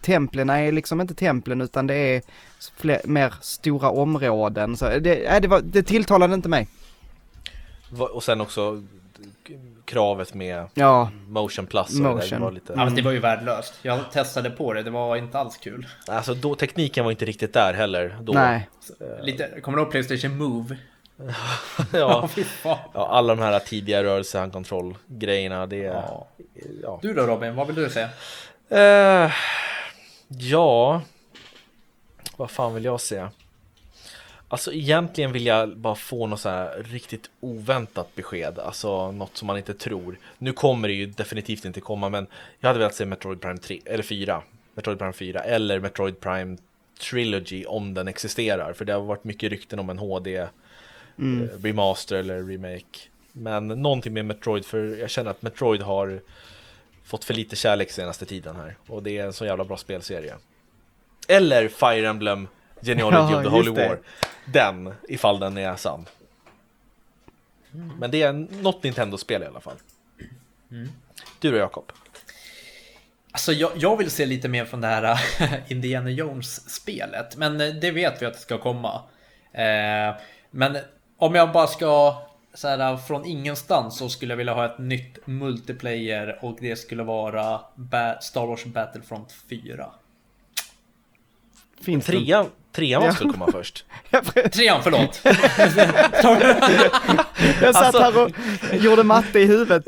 [0.00, 2.22] templen är liksom inte templen utan det är
[2.76, 4.76] fler, mer stora områden.
[4.76, 6.68] Så det, äh, det, var, det tilltalade inte mig.
[7.98, 8.82] Och sen också
[9.84, 11.88] kravet med Ja, motion plus.
[11.88, 12.40] och det Motion.
[12.40, 13.74] Var lite, Ja, men det var ju värdelöst.
[13.82, 15.86] Jag testade på det, det var inte alls kul.
[16.06, 18.18] Alltså då, tekniken var inte riktigt där heller.
[18.22, 18.32] Då.
[18.32, 18.68] nej.
[19.22, 20.76] Lite, kommer du ihåg Playstation Move?
[21.92, 22.28] ja,
[22.64, 25.94] ja, alla de här tidiga rörelsehandkontroll-grejerna, det är...
[25.94, 26.28] Ja.
[26.82, 26.98] Ja.
[27.02, 28.08] Du då Robin, vad vill du säga?
[28.68, 29.32] Eh,
[30.28, 31.02] ja,
[32.36, 33.30] vad fan vill jag säga?
[34.54, 39.46] Alltså egentligen vill jag bara få något så här riktigt oväntat besked, alltså något som
[39.46, 40.18] man inte tror.
[40.38, 42.26] Nu kommer det ju definitivt inte komma, men
[42.60, 44.42] jag hade velat se Metroid Prime 3, eller 4,
[44.74, 46.56] Metroid Prime 4, eller Metroid Prime
[47.00, 50.48] Trilogy om den existerar, för det har varit mycket rykten om en HD eh,
[51.62, 52.98] remaster eller remake.
[53.32, 56.20] Men någonting med Metroid, för jag känner att Metroid har
[57.04, 58.76] fått för lite kärlek senaste tiden här.
[58.86, 60.34] Och det är en så jävla bra spelserie.
[61.28, 62.48] Eller Fire Emblem
[62.84, 63.88] Genealogy Ja, of the Holy det.
[63.88, 63.98] War.
[64.44, 66.06] Den, ifall den är sann.
[67.98, 69.76] Men det är något Nintendo-spel i alla fall.
[71.40, 71.92] Du då Jakob?
[73.32, 75.18] Alltså jag, jag vill se lite mer från det här
[75.68, 77.36] Indiana Jones-spelet.
[77.36, 79.02] Men eh, det vet vi att det ska komma.
[79.52, 80.14] Eh,
[80.50, 80.76] men
[81.16, 82.22] om jag bara ska
[82.54, 87.02] så här, från ingenstans så skulle jag vilja ha ett nytt multiplayer och det skulle
[87.02, 87.60] vara
[88.20, 89.90] Star Wars Battlefront 4.
[91.82, 92.06] Finns?
[92.06, 93.08] Trean, trean Ja.
[93.08, 93.84] måste komma först.
[94.52, 95.20] Trean, förlåt!
[97.62, 98.30] Jag satt Alltså- här och
[98.84, 99.84] gjorde matte i huvudet.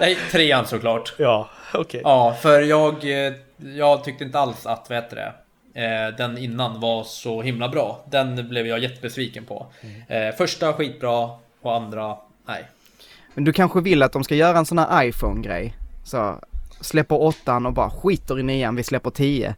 [0.00, 1.14] Nej, trean såklart.
[1.18, 2.00] Ja, okej.
[2.04, 3.32] Ja, för jag, eh,
[3.76, 5.32] jag tyckte inte alls att, vad heter det,
[5.80, 8.04] eh, den innan var så himla bra.
[8.10, 9.66] Den blev jag jättebesviken på.
[10.08, 11.30] Eh, Första skitbra
[11.62, 12.64] och andra, nej.
[13.34, 15.74] Men du kanske vill att de ska göra en sån här iPhone-grej?
[16.04, 16.38] Så
[16.82, 19.54] släpper åttan och bara skiter i nian, vi släpper tio.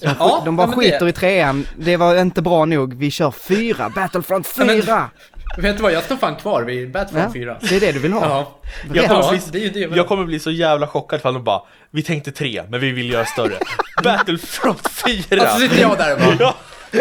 [0.00, 2.94] Så de, Ja, de bara ja, skiter det- i trean, det var inte bra nog,
[2.94, 5.10] vi kör fyra, Battlefront Ja, men- fyra!
[5.58, 7.56] Vet du vad, jag står fan kvar vid Ja, Battlefront 4.
[7.60, 8.26] det är det du vill ha.
[8.26, 8.58] Ja,
[8.94, 11.18] Jag kommer, Ja, bli, det är ju det jag jag kommer bli så jävla chockad
[11.18, 13.54] ifall de bara Vi tänkte tre, men vi vill göra större
[14.04, 15.42] Battlefront 4!
[15.42, 16.54] Och så sitter jag där och bara, Ja,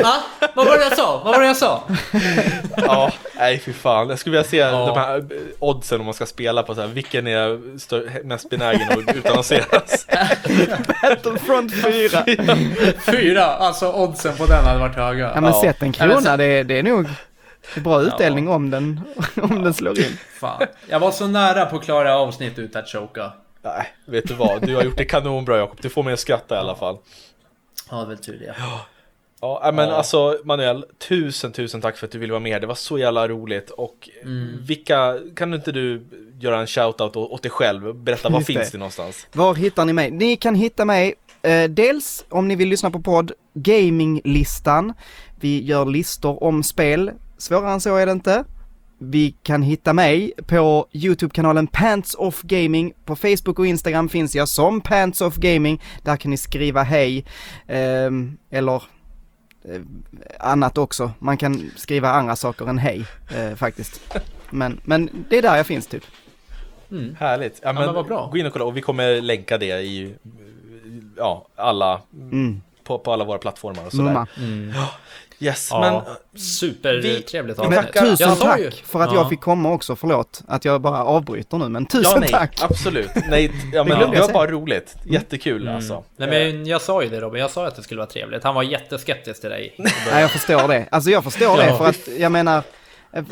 [0.04, 1.22] ah, vad var det jag sa?
[1.24, 1.84] Vad var det jag sa?
[2.78, 4.10] ja, nej fy fan.
[4.10, 4.72] Jag skulle vilja se Ja.
[4.86, 5.24] de här eh,
[5.60, 10.08] oddsen om man ska spela på så här, vilken är stör, mest benägen att utannonseras?
[11.02, 12.26] Battlefront fyra!
[13.06, 15.32] Fyra, alltså oddsen på den hade varit höga.
[15.36, 15.62] Ja men Ja.
[15.62, 17.08] sätt en Ja, krona, så- det, är- det är nog
[17.76, 19.02] bra utdelning om den,
[19.42, 20.18] om den slår in.
[20.39, 20.62] Fan.
[20.89, 23.32] Jag var så nära på att klara avsnitt ut att choka.
[23.64, 24.62] Nej, vet du vad?
[24.68, 25.78] Du har gjort det kanonbra Jakob.
[25.82, 26.98] Du får mig att skratta i alla fall.
[27.89, 28.56] Ja, det är väl tur det.
[28.60, 28.86] Ja,
[29.42, 29.96] äh, men Ja.
[29.96, 32.62] alltså Manuel, tusen tusen tack för att du ville vara med.
[32.62, 33.70] Det var så jävla roligt.
[33.70, 34.58] Och Mm.
[34.68, 36.06] vilka, kan du inte du
[36.39, 37.96] göra en shoutout åt dig själv?
[37.96, 38.78] Berätta, var finns det.
[38.78, 39.28] någonstans?
[39.34, 40.12] Var hittar ni mig?
[40.12, 43.32] Ni kan hitta mig eh, dels om ni vill lyssna på podd,
[44.06, 44.94] Gaminglistan.
[45.39, 47.12] Vi gör listor om spel.
[47.38, 48.44] Svårare än så är det inte.
[49.04, 52.94] Vi kan hitta mig på YouTube-kanalen Pants Off Gaming.
[53.06, 55.82] På Facebook och Instagram finns jag som Pants Off Gaming.
[56.04, 57.26] Där kan ni skriva hej,
[57.68, 58.82] ehm, eller eh,
[60.39, 61.12] annat också.
[61.20, 63.05] Man kan skriva andra saker än hej,
[63.36, 64.01] eh, faktiskt.
[64.49, 66.03] Men, men det är där jag finns typ.
[66.91, 67.16] Mm.
[67.20, 67.59] Härligt.
[67.64, 68.30] Ja, men, men vad bra.
[68.32, 70.16] Gå in och kolla och vi kommer länka det i
[71.18, 72.62] ja, alla, Mm.
[72.84, 74.28] på, på alla våra plattformar och sådär.
[74.38, 74.74] Mm.
[75.42, 75.80] Yes, Ja,
[76.34, 77.80] men supertrevligt avsnitt.
[77.80, 79.16] tackar- Tusen tack ju- för att Ja.
[79.16, 82.62] jag fick komma också, förlåt att jag bara avbryter nu, men tusen ja, nej, tack!
[82.62, 83.10] absolut.
[83.30, 84.96] Nej, ja, men det jag var bara roligt.
[85.04, 85.76] Jättekul Mm.
[85.76, 86.04] alltså.
[86.18, 88.44] Nej men jag sa ju det Robin, jag sa att det skulle vara trevligt.
[88.44, 89.76] Han var jätteskeptisk till dig.
[89.78, 90.86] Nej, jag förstår det.
[90.92, 92.64] Alltså jag förstår det, för att jag menar,
[93.14, 93.24] eh,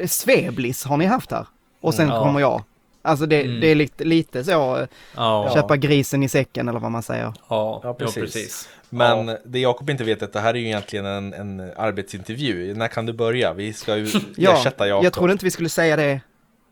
[0.00, 1.46] eh, Sveblis har ni haft här.
[1.80, 2.22] Och sen Mm, ja.
[2.22, 2.62] kommer jag.
[3.02, 3.60] Alltså det, Mm.
[3.60, 4.86] det är lite, lite så, eh,
[5.16, 7.32] Ja, ja, köpa grisen i säcken eller vad man säger.
[7.48, 8.22] Ja, ja, precis.
[8.22, 8.68] precis.
[8.90, 12.74] Men det Jakob inte vet är att det här är ju egentligen en, en arbetsintervju.
[12.74, 13.52] När kan du börja?
[13.52, 15.04] Vi ska ju Ja, ersätta Jakob.
[15.04, 16.20] jag trodde inte vi skulle säga det.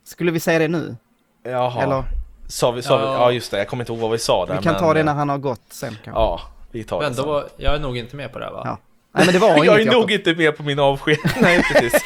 [0.04, 0.96] Skulle vi säga det nu?
[1.42, 1.82] Jaha.
[1.82, 2.04] Eller
[2.48, 3.12] Sa vi, sa vi, Ja.
[3.14, 4.56] ja just det, jag kommer inte ihåg vad vi sa där.
[4.56, 6.10] vi kan men, ta det när han har gått sen kanske.
[6.20, 7.28] Ja, vi tar Men det då sen.
[7.32, 8.62] var, jag är nog inte med på det här va?
[8.64, 8.78] Ja.
[9.14, 10.00] Nej men det var Jag inget är Jakob.
[10.00, 11.16] nog inte med på min avsked.
[11.42, 12.02] Nej, precis.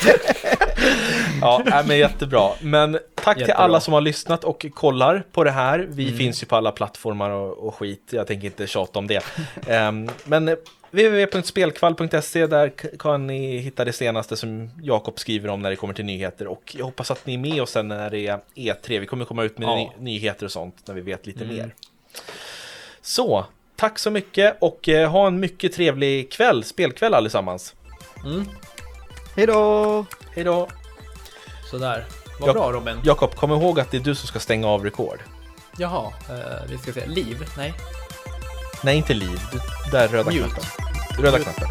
[1.41, 2.51] Ja, nej, men jättebra.
[2.61, 3.65] Men tack till Jättebra.
[3.65, 5.87] alla som har lyssnat och kollar på det här.
[5.91, 6.19] Vi Mm.
[6.19, 8.03] finns ju på alla plattformar och, och skit.
[8.11, 9.25] Jag tänker inte tjata om det.
[9.69, 10.57] Ehm, men
[10.91, 16.05] www.spelkvall.se där kan ni hitta det senaste som Jakob skriver om när det kommer till
[16.05, 16.47] nyheter.
[16.47, 19.01] Och jag hoppas att ni är med oss sen när det är E3.
[19.01, 19.75] Vi kommer komma ut med Ja.
[19.77, 21.57] ny- nyheter och sånt när vi vet lite Mm.
[21.57, 21.75] mer.
[23.03, 23.45] Så,
[23.77, 27.75] tack så mycket och eh, ha en mycket trevlig kväll, spelkväll allesammans.
[28.25, 28.45] Mm,
[29.37, 30.07] Hej då!
[30.35, 30.69] Hej då!
[31.71, 32.05] Sådär.
[32.41, 33.01] Vad bra Robin.
[33.05, 35.19] Jakob, kom ihåg att det är du som ska stänga av rekord.
[35.79, 37.07] Jaha, eh, vi ska se.
[37.07, 37.45] Liv?
[37.57, 37.75] Nej.
[38.83, 39.41] Nej, inte liv.
[39.93, 40.49] Där röda Mute.
[40.49, 40.65] knappen.
[41.25, 41.69] Röda knappen.